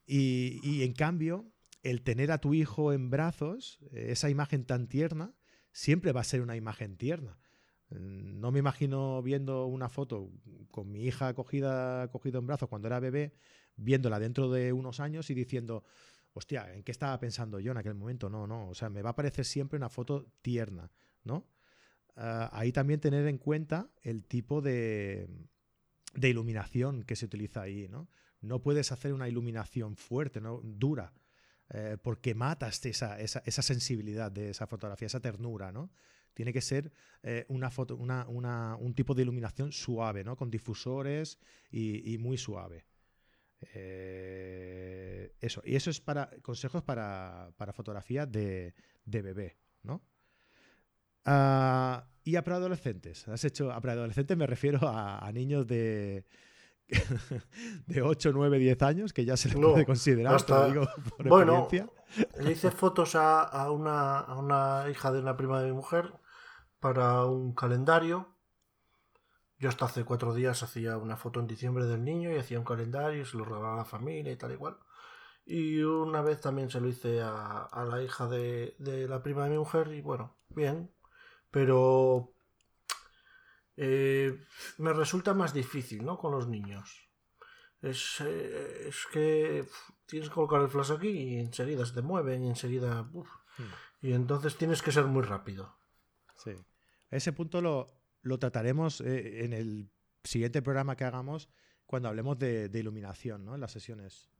[0.07, 1.51] Y, y, en cambio,
[1.83, 5.35] el tener a tu hijo en brazos, esa imagen tan tierna,
[5.73, 7.39] siempre va a ser una imagen tierna.
[8.01, 10.31] No me imagino viendo una foto
[10.71, 13.35] con mi hija cogida, cogido en brazos cuando era bebé,
[13.77, 15.85] viéndola dentro de unos años y diciendo,
[16.35, 18.29] hostia, ¿en qué estaba pensando yo en aquel momento?
[18.31, 20.91] No, no, o sea, me va a parecer siempre una foto tierna,
[21.25, 21.47] ¿no?
[22.17, 25.29] Ah, ahí también tener en cuenta el tipo de,
[26.15, 28.09] iluminación que se utiliza ahí, ¿no?
[28.41, 30.61] No puedes hacer una iluminación fuerte, ¿no?
[30.63, 31.13] dura,
[31.71, 35.91] eh, porque matas esa, esa, esa, sensibilidad de esa fotografía, esa ternura, ¿no?
[36.35, 40.37] Tiene que ser eh, una foto, un tipo de iluminación suave, ¿no?
[40.37, 41.39] Con difusores
[41.71, 42.85] y, muy suave.
[43.75, 48.75] Eh, eso, y eso es para consejos para, fotografía de,
[49.05, 50.03] bebé, ¿no?
[51.25, 53.29] Ah, y a preadolescentes.
[53.29, 56.25] Has hecho a preadolescentes me refiero a, niños de
[57.87, 61.69] de 8, 9, 10 años, que ya se le puede considerar, hasta, digo, por bueno,
[62.41, 66.13] Le hice fotos a, una, a una hija de una prima de mi mujer
[66.83, 68.33] para un calendario
[69.63, 72.65] yo hasta hace cuatro días hacía una foto en diciembre del niño y hacía un
[72.65, 74.77] calendario y se lo regalaba a la familia y tal y cual.
[75.47, 78.75] Y una vez también se lo hice a, la hija de,
[79.09, 80.91] la prima de mi mujer y bueno, bien.
[81.53, 82.35] Pero
[83.77, 84.37] eh,
[84.79, 86.19] me resulta más difícil, ¿no?
[86.19, 87.09] Con los niños.
[87.81, 89.65] Es, eh, es que
[90.07, 93.05] tienes que colocar el flash aquí y enseguida se te mueven y enseguida...
[93.05, 93.71] Hmm.
[94.01, 95.77] Y entonces tienes que ser muy rápido.
[96.35, 96.57] Sí.
[97.13, 97.87] Ese punto lo,
[98.23, 99.91] lo trataremos eh, en el
[100.25, 101.49] siguiente programa que hagamos
[101.87, 103.55] cuando hablemos de, iluminación, ¿no?
[103.55, 104.31] En las sesiones.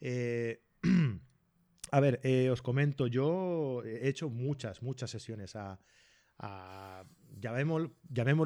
[0.00, 0.62] Eh,
[1.90, 5.78] a ver, eh, os comento, yo he hecho muchas, muchas sesiones a,
[7.40, 7.90] llamemos,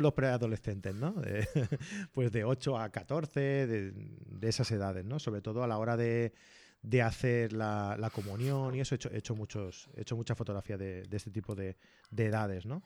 [0.00, 1.14] los preadolescentes, ¿no?
[2.12, 5.18] pues de 8 a 14, de, esas edades, ¿no?
[5.18, 6.32] Sobre todo a la hora de,
[7.02, 11.30] hacer la, comunión y eso he hecho, hecho, muchos, he hecho mucha fotografía de, este
[11.30, 11.76] tipo de,
[12.16, 12.82] edades, ¿no?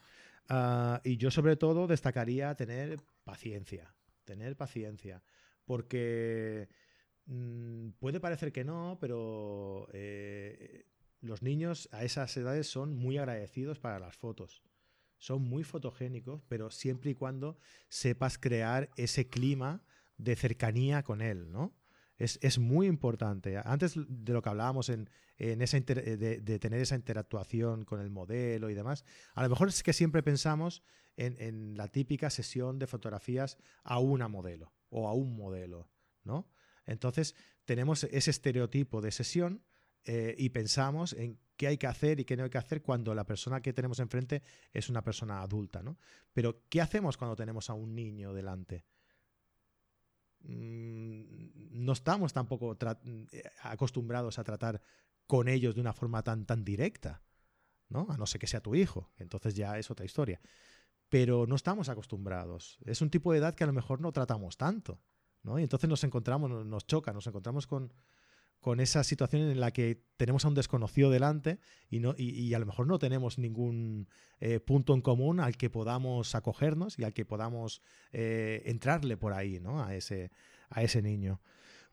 [0.48, 5.22] Ah, y yo sobre todo destacaría tener paciencia, tener paciencia,
[5.64, 6.68] porque
[7.26, 10.86] mm, puede parecer que no, pero eh,
[11.20, 14.62] los niños a esas edades son muy agradecidos para las fotos.
[15.18, 19.84] Son muy fotogénicos, pero siempre y cuando sepas crear ese clima
[20.16, 21.74] de cercanía con él, ¿no?
[22.20, 23.56] Es, muy importante.
[23.64, 25.08] Antes de lo que hablábamos en,
[25.38, 29.94] esa de, tener esa interactuación con el modelo y demás, a lo mejor es que
[29.94, 30.82] siempre pensamos
[31.16, 35.88] en, la típica sesión de fotografías a una modelo o a un modelo,
[36.22, 36.46] ¿no?
[36.84, 39.64] Entonces tenemos ese estereotipo de sesión
[40.04, 43.14] eh, y pensamos en qué hay que hacer y qué no hay que hacer cuando
[43.14, 44.42] la persona que tenemos enfrente
[44.74, 45.98] es una persona adulta, ¿no?
[46.34, 48.84] Pero ¿qué hacemos cuando tenemos a un niño delante?
[50.42, 52.76] Mm, no estamos tampoco
[53.32, 54.80] eh, acostumbrados a tratar
[55.26, 57.22] con ellos de una forma tan, tan directa,
[57.88, 58.06] ¿no?
[58.10, 60.40] A no ser que sea tu hijo, entonces ya es otra historia.
[61.08, 62.78] Pero no estamos acostumbrados.
[62.84, 65.00] Es un tipo de edad que a lo mejor no tratamos tanto,
[65.42, 65.58] ¿no?
[65.58, 67.92] Y entonces nos encontramos, nos choca, nos encontramos con,
[68.60, 71.58] con esa situación en la que tenemos a un desconocido delante
[71.88, 74.08] y, no, y, a lo mejor no tenemos ningún
[74.38, 77.82] eh, punto en común al que podamos acogernos y al que podamos
[78.12, 79.82] eh, entrarle por ahí, ¿no?
[79.82, 80.30] A ese,
[80.68, 81.40] a ese niño.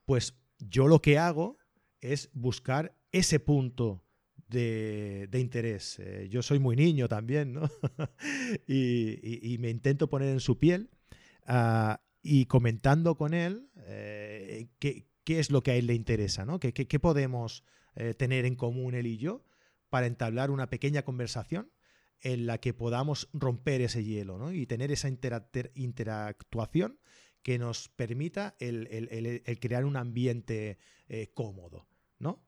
[0.05, 1.57] Pues yo lo que hago
[2.01, 4.03] es buscar ese punto
[4.49, 5.99] de, interés.
[5.99, 7.69] Eh, yo soy muy niño también, ¿no?
[8.67, 10.89] y, me intento poner en su piel
[11.45, 13.69] ah, y comentando con él
[14.79, 16.57] qué qué es lo que a él le interesa, ¿no?
[16.57, 17.65] ¿Qué, podemos
[17.95, 19.43] eh, tener en común él y yo
[19.89, 21.69] para entablar una pequeña conversación
[22.21, 24.53] en la que podamos romper ese hielo ¿no?
[24.53, 27.01] y tener esa interactuación
[27.43, 30.77] que nos permita el, crear un ambiente
[31.09, 32.41] eh, cómodo, ¿no?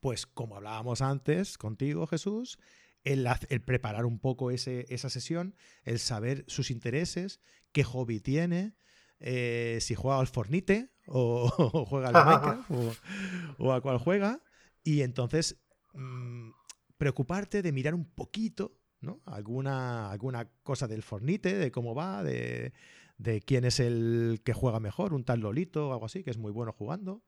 [0.00, 2.58] Pues como hablábamos antes contigo, Jesús,
[3.04, 3.28] el,
[3.64, 7.40] preparar un poco esa sesión, el saber sus intereses,
[7.70, 8.74] qué hobby tiene,
[9.24, 11.48] eh, si juega al Fornite o,
[11.88, 12.70] juega al Minecraft
[13.58, 14.42] o, a cuál juega.
[14.82, 15.62] Y entonces
[15.94, 16.50] mm,
[16.98, 19.22] preocuparte de mirar un poquito, ¿no?
[19.24, 22.72] Alguna, alguna cosa del Fornite, de cómo va, de,
[23.46, 26.50] quién es el que juega mejor, un tal Lolito o algo así, que es muy
[26.50, 27.22] bueno jugando.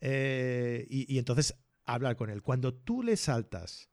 [0.00, 2.42] Eh, y, entonces hablar con él.
[2.42, 3.90] Cuando tú le saltas,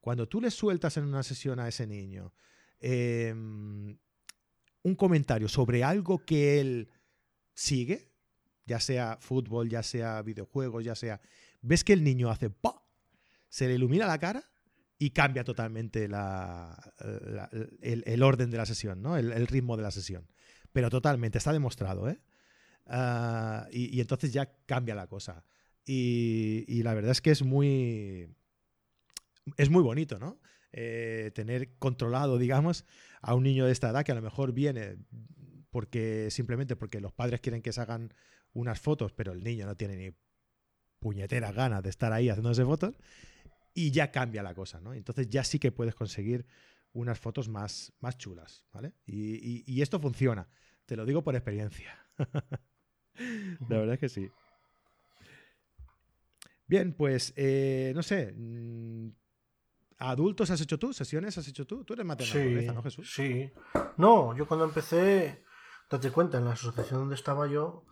[0.00, 2.34] cuando tú le sueltas en una sesión a ese niño,
[2.80, 3.98] em,
[4.82, 6.90] un comentario sobre algo que él
[7.54, 8.12] sigue,
[8.66, 11.20] ya sea fútbol, ya sea videojuegos, ya sea...
[11.60, 12.82] Ves que el niño hace ¡pa!
[13.48, 14.44] Se le ilumina la cara
[14.98, 16.76] y cambia totalmente la,
[17.80, 19.16] el, orden de la sesión, ¿no?
[19.16, 20.28] El, ritmo de la sesión.
[20.72, 22.20] Pero totalmente, está demostrado, ¿eh?
[22.86, 25.44] Ah, y, entonces ya cambia la cosa.
[25.84, 28.28] Y, la verdad es que es muy.
[29.56, 30.38] Es muy bonito, ¿no?
[30.72, 32.86] Eh, tener controlado, digamos,
[33.20, 34.96] a un niño de esta edad que a lo mejor viene
[35.70, 38.14] porque simplemente porque los padres quieren que se hagan
[38.52, 40.14] unas fotos, pero el niño no tiene ni
[40.98, 42.94] puñeteras ganas de estar ahí haciéndose fotos,
[43.74, 44.92] y ya cambia la cosa, ¿no?
[44.92, 46.46] Entonces ya sí que puedes conseguir
[46.92, 48.92] unas fotos más, más chulas, ¿vale?
[49.06, 50.46] Y, esto funciona,
[50.84, 51.98] te lo digo por experiencia.
[53.68, 54.28] la verdad es que sí.
[56.66, 59.08] Bien, pues eh, no sé, mm,
[60.10, 60.92] ¿Adultos has hecho tú?
[60.92, 61.84] ¿Sesiones has hecho tú?
[61.84, 63.12] Tú eres matemático, ¿no, Jesús?
[63.14, 63.50] Sí.
[63.96, 65.44] No, yo cuando empecé,
[65.88, 67.84] date cuenta, en la asociación donde estaba yo,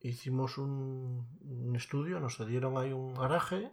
[0.00, 3.72] hicimos un, un estudio, nos cedieron ahí un garaje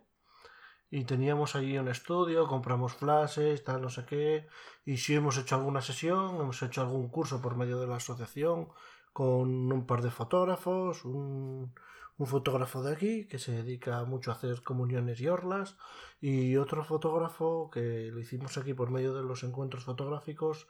[0.90, 4.48] y teníamos ahí un estudio, compramos flashes, tal, no sé qué,
[4.86, 8.70] y si hemos hecho alguna sesión, hemos hecho algún curso por medio de la asociación
[9.12, 11.74] con un par de fotógrafos, un,
[12.18, 15.78] un fotógrafo de aquí que se dedica mucho a hacer comuniones y orlas,
[16.22, 20.68] y otro fotógrafo que lo hicimos aquí por medio de los encuentros fotográficos,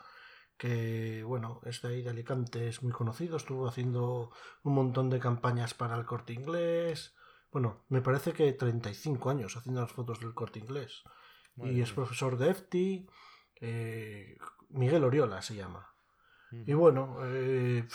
[0.58, 4.32] que bueno, es de ahí de Alicante, es muy conocido, estuvo haciendo
[4.64, 7.16] un montón de campañas para el corte inglés,
[7.54, 11.04] bueno, me parece que 35 años haciendo las fotos del corte inglés.
[11.56, 13.08] y es profesor de EFTI.
[13.62, 14.38] Eh,
[14.70, 15.94] Miguel Oriola se llama.
[16.52, 17.88] Y bueno, eh,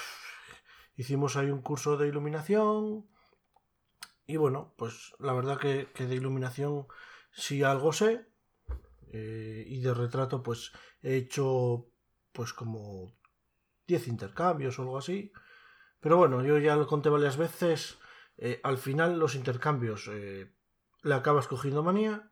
[0.96, 3.08] hicimos ahí un curso de iluminación.
[4.28, 6.86] Y bueno, pues la verdad que, de iluminación
[7.32, 8.28] sí algo sé.
[9.10, 10.70] Eh, y de retrato pues
[11.00, 11.90] he hecho
[12.32, 13.16] pues como
[13.86, 15.32] 10 intercambios o algo así.
[16.00, 17.98] Pero bueno, yo ya lo conté varias veces.
[18.36, 20.54] Eh, al final los intercambios eh,
[21.02, 22.30] le acabas cogiendo manía,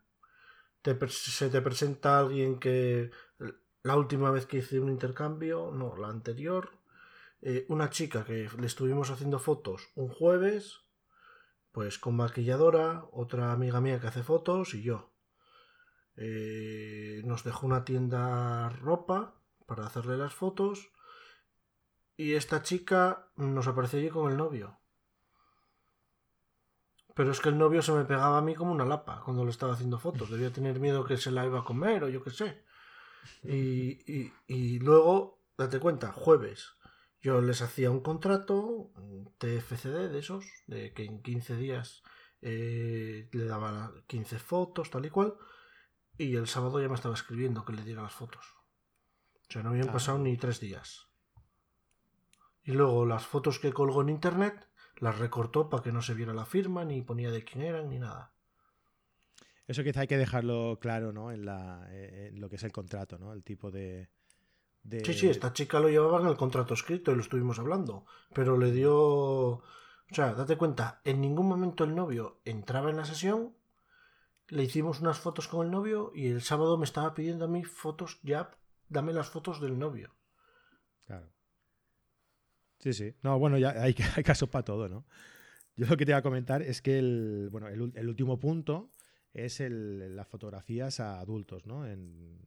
[1.09, 3.11] se te presenta alguien que
[3.82, 6.70] la última vez que hice un intercambio, no, la anterior,
[7.68, 10.86] una chica que le estuvimos haciendo fotos un jueves,
[11.77, 15.12] pues con maquilladora, otra amiga mía que hace fotos y yo.
[16.16, 20.89] nos dejó una tienda ropa para hacerle las fotos
[22.16, 24.81] y esta chica nos apareció allí con el novio.
[27.14, 29.51] Pero es que el novio se me pegaba a mí como una lapa cuando le
[29.51, 30.31] estaba haciendo fotos.
[30.31, 32.64] Debía tener miedo que se la iba a comer o yo qué sé.
[33.43, 36.76] Y, y, luego, date cuenta, jueves,
[37.21, 38.93] yo les hacía un contrato,
[39.39, 42.03] TFCD de esos, de que en 15 días
[42.43, 45.35] eh, le daba 15 fotos, tal y cual.
[46.19, 48.45] Y el sábado ya me estaba escribiendo que le diera las fotos.
[49.49, 51.09] O sea, no habían pasado ni tres días.
[52.64, 56.33] Y luego las fotos que colgó en internet las recortó para que no se viera
[56.33, 58.33] la firma, ni ponía de quién eran, ni nada.
[59.67, 61.33] Eso quizá hay que dejarlo claro, ¿no?
[61.33, 63.33] En, la, en lo que es el contrato, ¿no?
[63.33, 64.09] El tipo de,
[64.91, 68.07] Sí, sí, esta chica lo llevaba en el contrato escrito y lo estuvimos hablando.
[68.32, 68.95] Pero le dio.
[68.95, 73.57] O sea, date cuenta, en ningún momento el novio entraba en la sesión,
[74.49, 77.64] le hicimos unas fotos con el novio y el sábado me estaba pidiendo a mí
[77.64, 78.51] fotos ya,
[78.89, 80.14] dame las fotos del novio.
[81.07, 81.28] Claro.
[82.78, 83.14] Sí, sí.
[83.22, 85.05] No, bueno, ya hay, hay casos para todo, ¿no?
[85.76, 88.91] Yo lo que te iba a comentar es que el, bueno, el, último punto
[89.34, 91.87] es el, las fotografías a adultos, ¿no?
[91.87, 92.41] En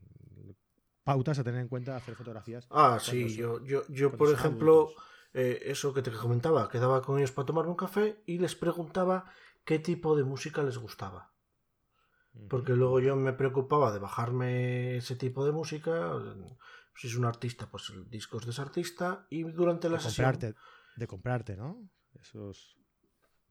[1.09, 2.67] pautas a tener en cuenta hacer fotografías.
[2.69, 4.91] Ah, sí, yo, yo, yo por ejemplo,
[5.33, 9.25] eh, eso que te comentaba, quedaba con ellos para tomar un café y les preguntaba
[9.65, 11.33] qué tipo de música les gustaba.
[12.47, 16.13] Porque luego yo me preocupaba de bajarme ese tipo de música,
[16.95, 19.25] si es un artista, pues el disco es de ese artista.
[19.31, 20.53] Y durante la de Comprarte,
[20.95, 21.89] de comprarte, ¿no?
[22.21, 22.77] Esos.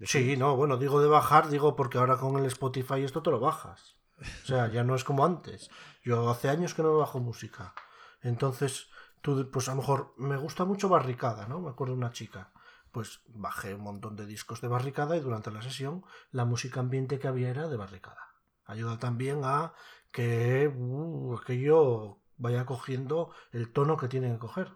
[0.02, 3.40] sí, no, bueno, digo de bajar, digo porque ahora con el Spotify esto te lo
[3.40, 3.97] bajas.
[4.42, 5.70] O sea, ya no es como antes.
[6.02, 7.74] Yo hace años que no bajo música.
[8.22, 8.88] Entonces,
[9.20, 11.60] tú, pues a lo mejor me gusta mucho Barricada, ¿no?
[11.60, 12.52] Me acuerdo de una chica.
[12.92, 17.18] Pues bajé un montón de discos de Barricada y durante la sesión la música ambiente
[17.18, 18.34] que había era de Barricada.
[18.64, 19.72] Ayuda también a
[20.12, 24.72] que uh, aquello vaya cogiendo el tono que tiene que coger.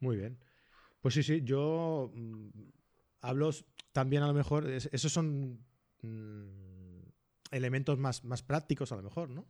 [0.00, 0.38] muy bien.
[1.00, 2.48] Pues sí, sí, yo mm,
[3.20, 3.50] hablo
[3.92, 5.64] también a lo mejor, esos son
[6.02, 6.71] mm,
[7.52, 9.46] elementos más, más prácticos a lo mejor, ¿no?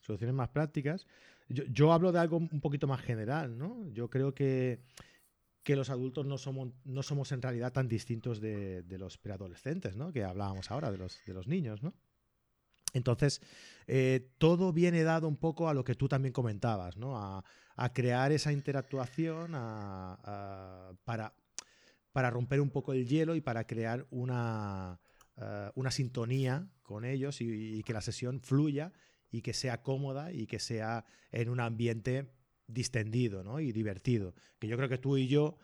[0.00, 1.06] Soluciones más prácticas.
[1.48, 3.88] Yo, hablo de algo un poquito más general, ¿no?
[3.92, 4.80] Yo creo que,
[5.62, 9.96] que los adultos no somos, no somos en realidad tan distintos de, de los preadolescentes,
[9.96, 10.12] ¿no?
[10.12, 11.94] Que hablábamos ahora de los, de los niños, ¿no?
[12.96, 13.42] Entonces,
[13.86, 17.16] eh, todo viene dado un poco a lo que tú también comentabas, ¿no?
[17.16, 17.44] A,
[17.92, 21.34] crear esa interactuación para,
[22.10, 24.98] para, romper un poco el hielo y para crear una,
[25.38, 28.92] eh, una sintonía con ellos y, que la sesión fluya
[29.30, 32.32] y que sea cómoda y que sea en un ambiente
[32.66, 33.60] distendido ¿no?
[33.60, 34.34] y divertido.
[34.58, 35.58] Que yo creo que tú y yo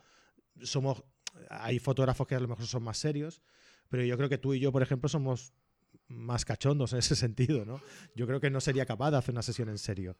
[0.61, 1.03] somos,
[1.49, 3.41] hay fotógrafos que a lo mejor son más serios,
[3.89, 5.53] pero yo creo que tú y yo, por ejemplo, somos
[6.07, 7.81] más cachondos en ese sentido, ¿no?
[8.15, 10.17] Yo creo que no sería capaz de hacer una sesión en serio.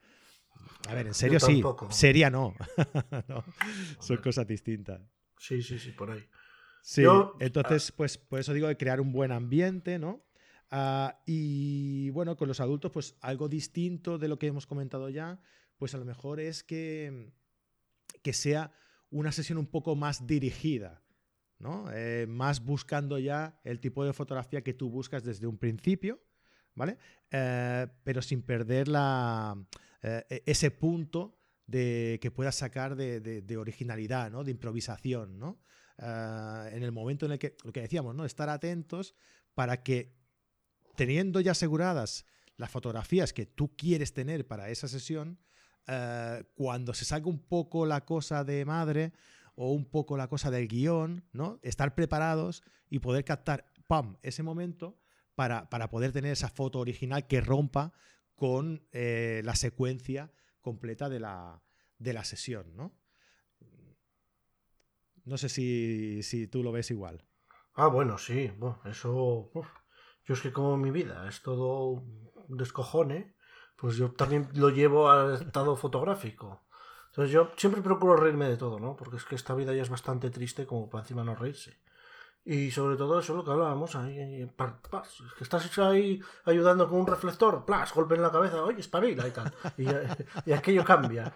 [0.87, 2.53] A ver, en serio sí, seria no.
[3.99, 5.01] Son cosas distintas.
[5.37, 6.23] Sí, sí, sí, por ahí.
[6.85, 7.03] Sí,
[7.39, 10.21] entonces, pues por eso digo de crear un buen ambiente, ¿no?
[10.69, 15.39] Ah, y bueno, con los adultos, pues algo distinto de lo que hemos comentado ya,
[15.77, 17.31] pues a lo mejor es que,
[18.21, 18.73] que sea
[19.09, 21.03] una sesión un poco más dirigida.
[21.93, 26.19] Eh, más buscando ya el tipo de fotografía que tú buscas desde un principio,
[26.75, 26.97] ¿vale?
[27.31, 29.55] Eh, pero sin perder la,
[30.01, 34.43] eh, e-, ese punto de, que puedas sacar de, originalidad, ¿no?
[34.43, 35.59] De improvisación, ¿no?
[36.03, 38.25] Eh, en el momento en el que, lo que decíamos, ¿no?
[38.25, 39.15] Estar atentos
[39.53, 40.17] para que
[40.95, 42.25] teniendo ya aseguradas
[42.57, 45.39] las fotografías que tú quieres tener para esa sesión,
[45.87, 49.13] eh, cuando se salga un poco la cosa de madre
[49.55, 51.59] o un poco la cosa del guion, ¿no?
[51.61, 54.99] Estar preparados y poder captar, ¡pam!, ese momento
[55.35, 57.93] para, para poder tener esa foto original que rompa
[58.35, 60.31] con eh, la secuencia
[60.61, 61.63] completa de la,
[61.97, 62.93] de la sesión, ¿no?
[65.25, 67.23] No sé si, si tú lo ves igual.
[67.73, 69.49] Ah, bueno, sí, bueno, eso...
[70.25, 73.35] Yo es que como mi vida es todo un descojone,
[73.75, 76.65] pues yo también lo llevo al estado fotográfico.
[77.07, 78.95] Entonces yo siempre procuro reírme de todo, ¿no?
[78.95, 81.77] Porque es que esta vida ya es bastante triste como para encima no reírse.
[82.45, 84.47] Y sobre todo eso es lo que hablábamos ahí.
[85.37, 89.31] que estás ahí ayudando con un reflector, plas, golpe en la cabeza, oye, espabila y
[89.31, 89.53] tal.
[89.77, 89.85] Y,
[90.49, 91.33] y aquello cambia.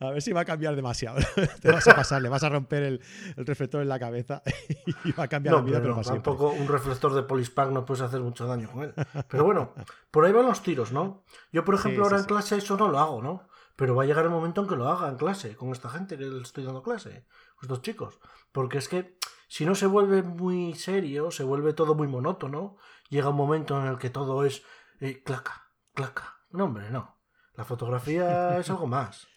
[0.00, 1.18] A ver si va a cambiar demasiado.
[1.60, 3.00] Te vas a pasar, le vas a romper el,
[3.36, 4.42] reflector en la cabeza
[5.04, 8.20] y va a cambiar la vida, pero, tampoco un reflector de Polispack no puedes hacer
[8.20, 8.94] mucho daño con él.
[9.28, 9.74] Pero bueno,
[10.10, 11.24] por ahí van los tiros, ¿no?
[11.52, 13.48] Yo, por ejemplo, ahora en clase eso no lo hago, ¿no?
[13.76, 16.18] Pero va a llegar el momento en que lo haga en clase, con esta gente
[16.18, 17.26] que le estoy dando clase,
[17.60, 18.20] estos chicos.
[18.52, 19.16] Porque es que
[19.48, 22.76] si no se vuelve muy serio, se vuelve todo muy monótono,
[23.08, 24.62] llega un momento en el que todo es
[25.00, 26.36] eh, claca, claca.
[26.50, 27.18] No, hombre, no.
[27.54, 29.31] La fotografía es algo más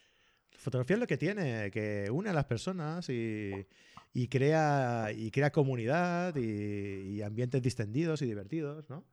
[0.65, 6.35] fotografía es lo que tiene, que une a las personas y, crea, y crea comunidad
[6.35, 9.05] y, ambientes distendidos y divertidos, ¿no?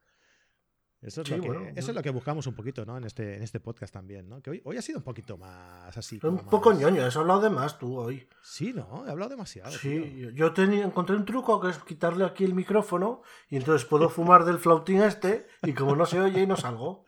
[1.02, 2.96] Eso es, lo que, eso es lo que buscamos un poquito, ¿no?
[2.96, 4.40] En este, en este podcast también, ¿no?
[4.40, 6.20] Que hoy, hoy ha sido un poquito más así.
[6.22, 8.28] Un poco ñoño, has hablado de más tú hoy.
[8.40, 9.04] Sí, ¿no?
[9.04, 9.72] He hablado demasiado.
[9.72, 14.08] Sí, yo tenía, encontré un truco que es quitarle aquí el micrófono y entonces puedo
[14.08, 17.04] fumar del flautín este y como no se oye y no salgo.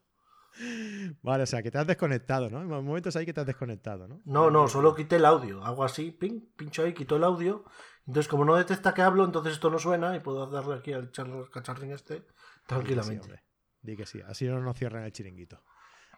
[1.23, 2.61] Vale, o sea, que te has desconectado, ¿no?
[2.61, 4.21] En momentos ahí que te has desconectado, ¿no?
[4.25, 5.65] No, no, solo quité el audio.
[5.65, 7.65] Hago así, ping, pincho ahí, quito el audio.
[8.07, 11.11] Entonces, como no detecta que hablo, entonces esto no suena y puedo darle aquí al
[11.51, 12.27] cacharrín este
[12.67, 13.43] tranquilamente.
[13.83, 15.63] Di que sí, así no nos cierran el chiringuito.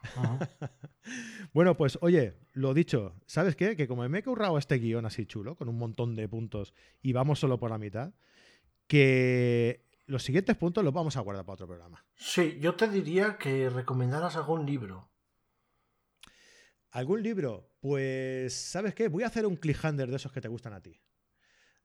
[1.53, 3.77] bueno, pues oye, lo dicho, ¿sabes qué?
[3.77, 7.13] Que como me he currado este guion así chulo, con un montón de puntos y
[7.13, 8.13] vamos solo por la mitad,
[8.87, 12.05] que los siguientes puntos los vamos a guardar para otro programa.
[12.15, 15.11] Sí, yo te diría que recomendaras algún libro.
[16.91, 17.73] ¿Algún libro?
[17.81, 19.09] Pues, ¿sabes qué?
[19.09, 21.01] Voy a hacer un cliffhanger de esos que te gustan a ti.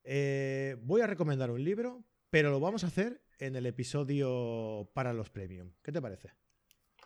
[0.03, 5.13] Eh, voy a recomendar un libro, pero lo vamos a hacer en el episodio para
[5.13, 5.73] los premium.
[5.83, 6.31] ¿Qué te parece?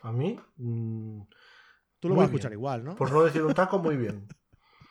[0.02, 0.40] A mí.
[0.58, 1.22] Mm,
[2.00, 2.96] Tú lo vas a escuchar igual, ¿no?
[2.96, 4.28] Por no decir un taco, muy bien.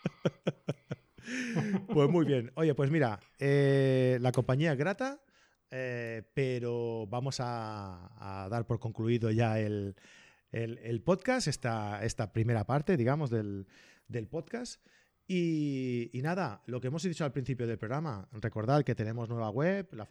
[1.89, 2.51] pues muy bien.
[2.57, 5.24] Oye, pues mira, eh, la compañía grata
[5.77, 9.97] eh, pero vamos a, dar por concluido ya el,
[11.05, 13.66] podcast, esta, esta, primera parte, digamos, del,
[14.31, 14.81] podcast.
[15.27, 19.89] Y, nada, lo que hemos dicho al principio del programa, recordad que tenemos nueva web,
[19.95, 20.07] la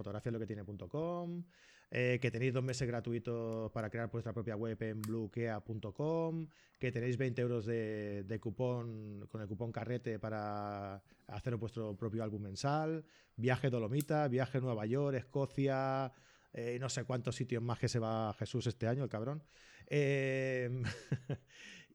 [1.95, 6.47] eh, que tenéis dos meses gratuitos para crear vuestra propia web en bluekea.com,
[6.79, 12.23] que tenéis 20 euros de, de, cupón con el cupón carrete para hacer vuestro propio
[12.23, 16.11] álbum mensal, viaje Dolomita, viaje Nueva York, Escocia,
[16.51, 19.43] eh, no sé cuántos sitios más que se va Jesús este año, el cabrón.
[19.85, 20.83] Em,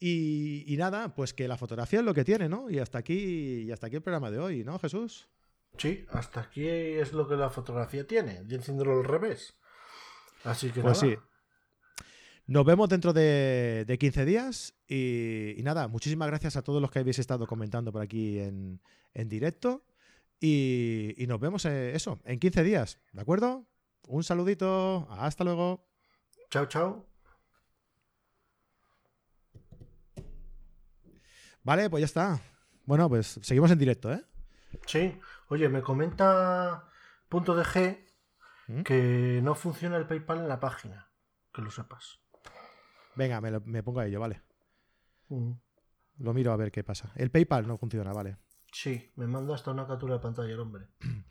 [0.00, 2.70] y, nada, pues que la fotografía es lo que tiene, ¿no?
[2.70, 5.28] Y hasta aquí, y hasta aquí el programa de hoy, ¿no, Jesús?
[5.76, 9.57] Sí, hasta aquí es lo que la fotografía tiene, diciéndolo al revés.
[10.48, 11.16] Así que pues sí.
[12.46, 17.18] Nos vemos dentro de, 15 días y, nada, muchísimas gracias a todos los que habéis
[17.18, 18.80] estado comentando por aquí en,
[19.12, 19.84] directo
[20.40, 23.66] y, nos vemos eh, eso, en 15 días, ¿de acuerdo?
[24.06, 25.86] Un saludito, hasta luego.
[26.50, 27.06] Chao, chao.
[31.62, 32.40] Vale, pues ya está.
[32.86, 34.24] Bueno, pues seguimos en directo, ¿eh?
[34.86, 35.20] Sí.
[35.48, 36.88] Oye, me comenta
[37.28, 38.07] punto de G
[38.68, 38.82] ¿Mm?
[38.82, 41.10] que no funciona el PayPal en la página.
[41.52, 42.20] Que lo sepas.
[43.16, 44.42] Venga, me, pongo a ello, vale.
[46.18, 47.10] Lo miro a ver qué pasa.
[47.16, 48.36] El PayPal no funciona, vale.
[48.72, 50.86] Sí, me manda hasta una captura de pantalla el hombre.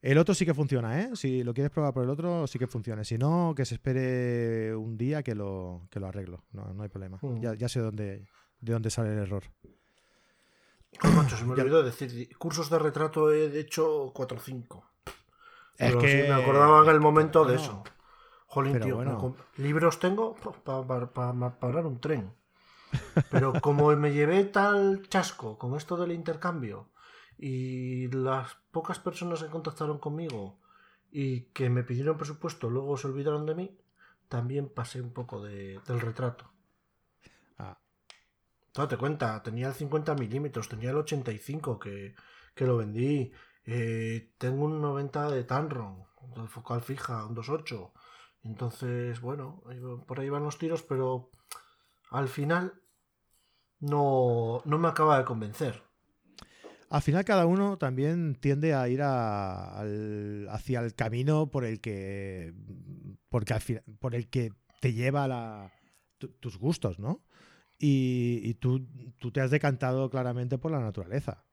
[0.00, 1.10] El otro sí que funciona, ¿eh?
[1.14, 3.04] Si lo quieres probar por el otro, sí que funciona.
[3.04, 6.44] Si no, que se espere un día que lo, que lo arreglo.
[6.50, 7.20] No, no hay problema.
[7.40, 8.26] Ya, sé dónde,
[8.58, 9.44] de dónde sale el error.
[11.04, 12.36] macho, se me olvidó decir.
[12.36, 14.91] Cursos de retrato he hecho 4 o 5.
[15.82, 16.28] Es que...
[16.28, 17.82] me acordaba en el momento de eso.
[18.46, 19.00] Jolín, tío,
[19.56, 22.34] libros tengo para parar un tren.
[23.30, 26.90] Pero como me llevé tal chasco con esto del intercambio
[27.38, 30.60] y las pocas personas que contactaron conmigo
[31.10, 33.78] y que me pidieron presupuesto luego se olvidaron de mí,
[34.28, 36.50] también pasé un poco del retrato.
[37.58, 37.78] Ah.
[38.88, 42.14] te cuenta, tenía el 50 milímetros, tenía el 85 que,
[42.54, 43.32] que lo vendí.
[43.64, 46.04] Eh, tengo un 90 de Tanron,
[46.34, 47.92] de focal fija, un 2.8.
[48.44, 49.62] Entonces, bueno,
[50.06, 51.30] por ahí van los tiros, pero
[52.10, 52.74] al final
[53.80, 55.82] no, no me acaba de convencer.
[56.88, 62.52] Al final cada uno también tiende a ir hacia el camino por el que
[63.30, 63.62] porque al
[63.98, 65.72] por el que te lleva la,
[66.18, 67.22] tus gustos, ¿no?
[67.78, 68.86] Y, tú,
[69.18, 71.44] tú, te has decantado claramente por la naturaleza.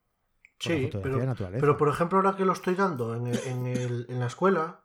[0.60, 4.82] Sí, pero, por ejemplo ahora que lo estoy dando en, en, la escuela,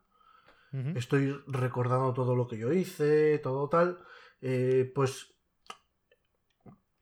[0.95, 3.99] estoy recordando todo lo que yo hice, todo tal,
[4.41, 5.33] eh, pues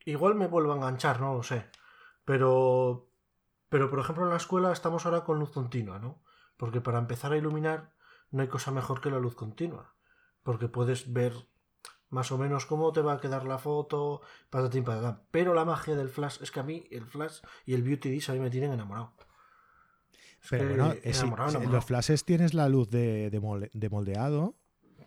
[0.05, 1.65] igual me vuelvo a enganchar, no lo sé.
[2.25, 3.13] Pero
[3.73, 6.21] pero, por ejemplo, en la escuela estamos ahora con luz continua, ¿no?
[6.57, 7.95] Porque para empezar a iluminar
[8.29, 9.95] no hay cosa mejor que la luz continua.
[10.43, 11.33] Porque puedes ver
[12.13, 15.23] más o menos cómo te va a quedar la foto, patatín, patatán.
[15.31, 18.29] Pero la magia del flash es que a mí el flash y el beauty dis
[18.29, 19.13] a mí me tienen enamorado.
[20.47, 23.31] Pero bueno, en los flashes tienes la luz de,
[23.89, 24.55] moldeado.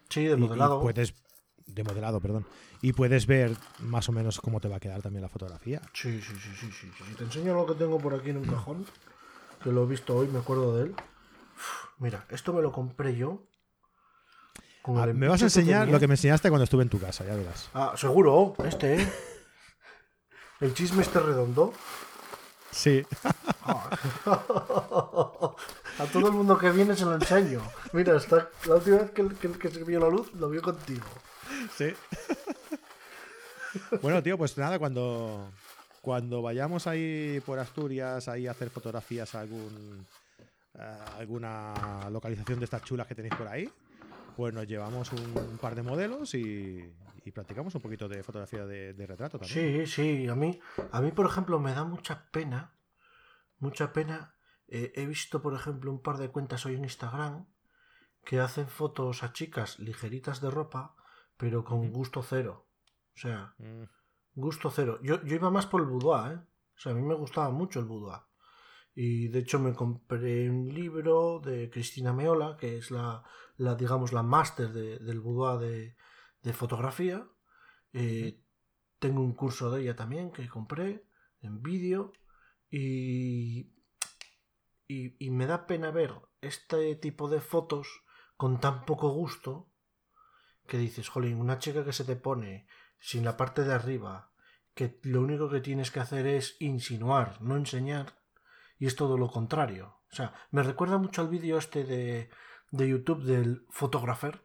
[0.08, 0.80] Sí, de modelado.
[0.80, 1.14] puedes,
[1.66, 2.44] de modelado, perdón.
[2.82, 5.80] Y puedes ver más o menos cómo te va a quedar también la fotografía.
[5.92, 7.14] Sí, sí, sí, sí, sí.
[7.16, 8.84] te enseño lo que tengo por aquí en un cajón,
[9.62, 10.94] que lo he visto hoy, me acuerdo de él.
[11.98, 13.46] mira, esto me lo compré yo.
[14.86, 17.34] Ah, me vas a enseñar lo que me enseñaste cuando estuve en tu casa, ya
[17.34, 17.68] verás.
[17.74, 19.12] Ah, seguro, este, ¿eh?
[20.60, 21.72] El chisme este redondo.
[22.70, 23.04] Sí.
[23.62, 23.90] Ah.
[25.98, 27.62] A todo el mundo que viene se lo enseño.
[27.92, 31.06] Mira, está, la última vez que, que, que se vio la luz lo vio contigo.
[31.74, 31.94] Sí.
[34.02, 35.50] bueno, tío, pues nada, cuando,
[36.02, 40.06] cuando vayamos ahí por Asturias, ahí a hacer fotografías a algún,
[41.18, 43.70] alguna localización de estas chulas que tenéis por ahí,
[44.36, 46.94] pues nos llevamos un, par de modelos y,
[47.34, 49.86] practicamos un poquito de fotografía de, retrato también.
[49.86, 50.60] Sí, sí, a mí,
[50.92, 52.78] a mí, por ejemplo, me da mucha pena,
[53.58, 54.34] mucha pena.
[54.68, 57.46] Eh, he visto, por ejemplo, un par de cuentas hoy en Instagram
[58.24, 60.96] que hacen fotos a chicas ligeritas de ropa
[61.36, 62.66] pero con gusto cero.
[63.14, 63.84] O sea, mm.
[64.34, 64.98] gusto cero.
[65.02, 66.40] Yo, yo, iba más por el boudoir, ¿eh?
[66.76, 68.20] O sea, a mí me gustaba mucho el boudoir.
[68.98, 73.22] Y de hecho me compré un libro de Cristina Meola, que es la,
[73.58, 75.96] la digamos, la máster del boudoir de,
[76.42, 77.28] de fotografía.
[77.92, 78.42] Eh,
[78.98, 81.04] tengo un curso de ella también que compré
[81.42, 82.14] en vídeo.
[82.70, 83.74] Y,
[84.88, 87.86] y, y me da pena ver este tipo de fotos
[88.38, 89.70] con tan poco gusto
[90.66, 92.66] que dices, jolín, una chica que se te pone
[92.98, 94.32] sin la parte de arriba,
[94.74, 98.24] que lo único que tienes que hacer es insinuar, no enseñar,
[98.78, 99.98] y es todo lo contrario.
[100.10, 102.30] O sea, me recuerda mucho al vídeo este de,
[102.70, 104.42] de YouTube del fotógrafer.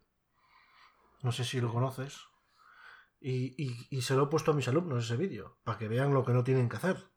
[1.22, 2.20] No sé si lo conoces.
[3.20, 6.12] Y, y, y, se lo he puesto a mis alumnos ese vídeo, para que vean
[6.12, 7.08] lo que no tienen que hacer.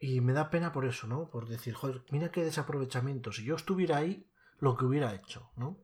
[0.00, 1.28] Y me da pena por eso, ¿no?
[1.28, 3.32] Por decir, joder, mira qué desaprovechamiento.
[3.32, 4.26] Si yo estuviera ahí,
[4.58, 5.78] lo que hubiera hecho, ¿no?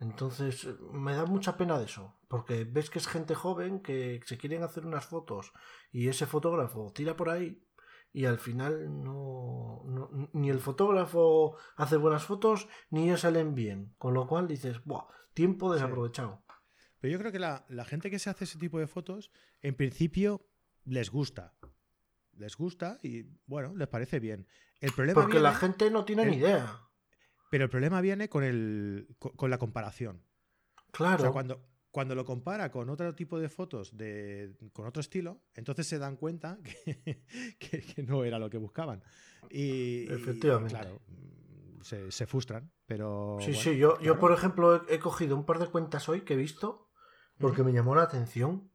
[0.00, 4.36] Entonces, me da mucha pena de eso, porque ves que es gente joven que se
[4.36, 5.52] quieren hacer unas fotos
[5.92, 7.64] y ese fotógrafo tira por ahí
[8.14, 9.82] y al final no,
[10.32, 15.06] ni el fotógrafo hace buenas fotos ni ellos salen bien, con lo cual dices, ¡buah!
[15.34, 16.44] Tiempo desaprovechado.
[17.00, 19.32] Pero yo creo que la, gente que se hace ese tipo de fotos,
[19.62, 20.46] en principio
[20.84, 21.54] les gusta.
[22.34, 24.46] Les gusta y, bueno, les parece bien.
[24.80, 26.82] El problema Porque la gente no tiene ni idea.
[27.50, 30.24] Pero el problema viene con, el, con, la comparación.
[30.92, 31.16] Claro.
[31.16, 35.42] O sea, cuando, cuando lo compara con otro tipo de fotos de, con otro estilo,
[35.54, 36.58] entonces se dan cuenta
[37.60, 39.04] que, no era lo que buscaban.
[39.48, 40.74] Y, Efectivamente.
[40.74, 41.00] claro,
[41.82, 43.36] se, frustran, pero...
[43.40, 46.36] Sí, sí, yo, yo por ejemplo he, cogido un par de cuentas hoy que he
[46.36, 46.90] visto
[47.38, 48.72] porque me llamó la atención.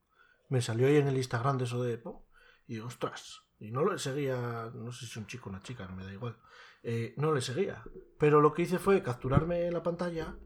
[0.48, 2.26] Me salió ahí en el Instagram de eso de Epo
[2.68, 5.62] y digo, ostras, y no le seguía, no sé si es un chico o una
[5.62, 6.38] chica, no me da igual.
[6.84, 7.84] Eh, no le seguía.
[8.18, 10.38] Pero lo que hice fue capturarme la pantalla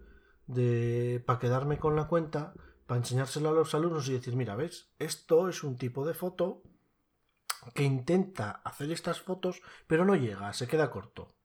[0.48, 2.54] de para quedarme con la cuenta,
[2.86, 4.92] para enseñársela a los alumnos y decir, mira, ¿ves?
[5.00, 6.64] Esto es un tipo de foto
[7.74, 11.36] que intenta hacer estas fotos, pero no llega, se queda corto.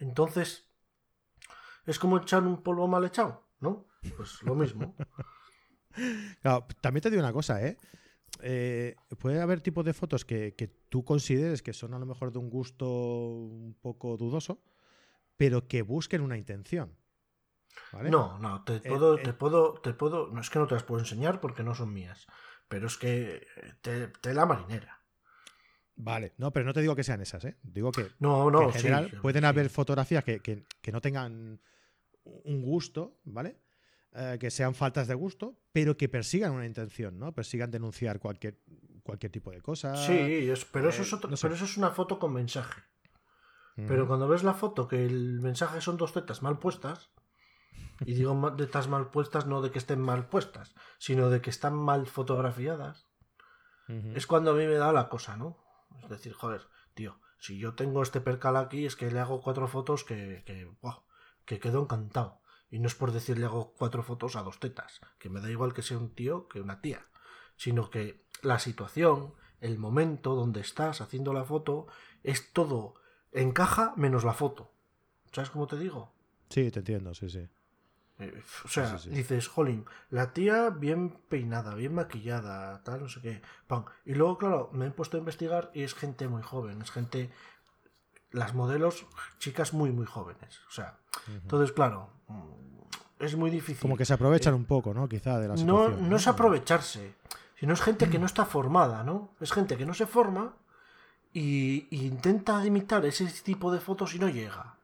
[0.00, 0.68] Entonces,
[1.86, 3.86] es como echar un polvo mal echado, ¿no?
[4.16, 4.94] Pues lo mismo.
[6.80, 7.76] también te digo una cosa, ¿eh?
[8.40, 10.52] Eh, puede haber tipos de fotos que,
[10.88, 14.62] tú consideres que son a lo mejor de un gusto un poco dudoso,
[15.36, 16.96] pero que busquen una intención.
[17.92, 20.74] No, no, te eh, puedo, te eh, puedo, te puedo, no es que no te
[20.74, 22.26] las puedo enseñar porque no son mías,
[22.68, 23.46] pero es que
[23.82, 25.02] te, la marinera.
[25.96, 27.56] Vale, no, pero no te digo que sean esas, ¿eh?
[27.62, 31.60] Digo que, no, no, en general pueden haber fotografías que, que, no tengan
[32.24, 33.56] un gusto, ¿vale?
[34.12, 37.34] Eh, que sean faltas de gusto, pero que persigan una intención, ¿no?
[37.34, 38.58] Persigan denunciar cualquier,
[39.02, 39.94] cualquier tipo de cosa.
[39.96, 41.42] Sí, es- pero, eso eh, es otro- no sé.
[41.42, 42.82] pero eso es una foto con mensaje.
[43.74, 44.08] Pero Ujú.
[44.08, 47.10] cuando ves la foto que el mensaje son dos tetas mal puestas,
[48.04, 51.74] y digo tetas mal puestas no de que estén mal puestas, sino de que están
[51.74, 53.06] mal fotografiadas,
[53.88, 54.12] Ujú.
[54.14, 55.58] es cuando a mí me da la cosa, ¿no?
[56.02, 56.62] Es decir, joder,
[56.94, 60.70] tío, si yo tengo este percal aquí es que le hago cuatro fotos que, que,
[60.80, 61.02] buah,
[61.44, 62.40] que quedo encantado.
[62.70, 65.50] Y no es por decir le hago cuatro fotos a dos tetas, que me da
[65.50, 67.06] igual que sea un tío que una tía,
[67.56, 71.86] sino que la situación, el momento donde estás haciendo la foto,
[72.22, 72.94] es todo,
[73.32, 74.72] encaja menos la foto.
[75.32, 76.12] ¿Sabes cómo te digo?
[76.50, 77.48] Sí, te entiendo, sí, sí.
[78.20, 79.16] Eh, O sea, Sí, sí, sí.
[79.16, 83.42] dices, jolín, la tía bien peinada, bien maquillada, tal, no sé qué.
[83.66, 83.84] pam.
[84.04, 87.30] Y luego, claro, me he puesto a investigar y es gente muy joven, es gente.
[88.30, 89.06] Las modelos,
[89.38, 90.60] chicas muy, muy jóvenes.
[90.68, 93.80] O sea, entonces, claro, mm, es muy difícil.
[93.80, 95.08] Como que se aprovechan un poco, ¿no?
[95.08, 97.14] Quizá de la no, no es aprovecharse,
[97.58, 99.30] sino es gente que no está formada, ¿no?
[99.40, 100.54] Es gente que no se forma
[101.32, 104.74] y, y intenta imitar ese tipo de fotos y no llega.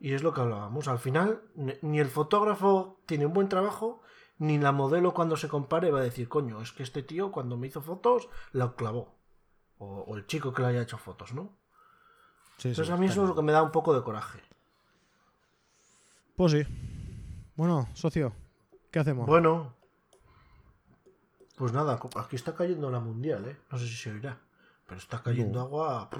[0.00, 0.86] Y es lo que hablábamos.
[0.88, 1.42] Al final,
[1.82, 4.00] ni el fotógrafo tiene un buen trabajo,
[4.38, 7.56] ni la modelo cuando se compare va a decir, coño, es que este tío cuando
[7.56, 9.16] me hizo fotos la clavó.
[9.78, 11.56] O, o el chico que le haya hecho fotos, ¿no?
[12.56, 14.40] Sí, sí, Entonces a mí eso es lo que me da un poco de coraje.
[16.36, 16.62] Pues sí.
[17.56, 18.32] Bueno, socio,
[18.92, 19.26] ¿qué hacemos?
[19.26, 19.74] Bueno.
[21.56, 23.56] Pues nada, aquí está cayendo la mundial, ¿eh?
[23.72, 24.38] No sé si se oirá.
[24.86, 25.64] Pero está cayendo No.
[25.64, 26.10] agua.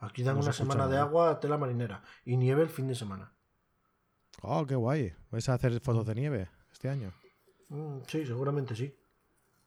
[0.00, 2.02] Aquí dan una semana de agua a tela marinera.
[2.24, 3.32] Y nieve el fin de semana.
[4.42, 5.12] Oh, qué guay.
[5.30, 7.12] ¿Vais a hacer fotos de nieve este año?
[7.68, 8.96] Mm, sí, seguramente sí.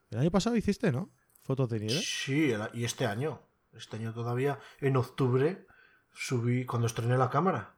[0.10, 1.12] El año pasado hiciste, ¿no?
[1.44, 2.02] Fotos de nieve.
[2.04, 3.42] Sí, el- y este año.
[3.74, 5.66] Este año todavía, en octubre,
[6.12, 7.76] subí, cuando estrené la cámara,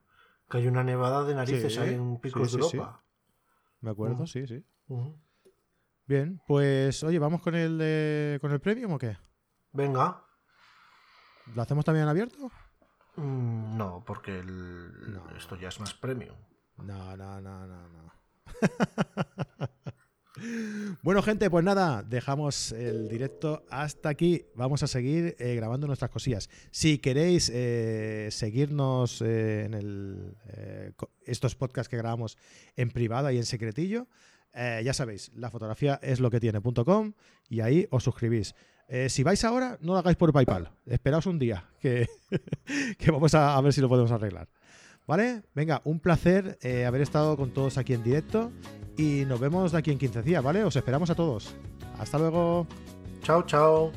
[0.50, 2.78] que hay una nevada de narices Sí, ahí en Picos sí, de sí, sí.
[2.78, 3.04] Europa.
[3.82, 4.64] Me acuerdo, sí, sí.
[6.08, 9.18] Bien, pues oye, ¿vamos con el de- con el premium o qué?
[9.72, 10.25] Venga.
[11.54, 12.52] ¿Lo hacemos también en abierto?
[13.18, 15.30] Mm, no, porque el- No.
[15.38, 16.36] esto ya es más premium.
[16.78, 18.12] No, no, no, no, no.
[21.02, 24.46] bueno, gente, pues nada, dejamos el directo hasta aquí.
[24.56, 26.50] Vamos a seguir eh, grabando nuestras cosillas.
[26.72, 30.36] Si queréis eh, seguirnos eh, en el,
[31.26, 32.38] estos podcasts que grabamos
[32.76, 34.08] en privado y en secretillo,
[34.54, 37.12] ya sabéis, la fotografía es lo que tiene.com
[37.50, 38.56] y ahí os suscribís.
[38.88, 40.70] Eh, si vais ahora, no lo hagáis por PayPal.
[40.86, 42.08] Esperaos un día que,
[43.08, 44.48] vamos a, a ver si lo podemos arreglar.
[45.08, 45.44] ¿Vale?
[45.54, 48.52] Venga, un placer eh, haber estado con todos aquí en directo
[48.98, 50.64] y nos vemos de aquí en 15 días, ¿vale?
[50.64, 51.56] Os esperamos a todos.
[52.00, 52.66] Hasta luego.
[53.22, 53.92] Chao, chao.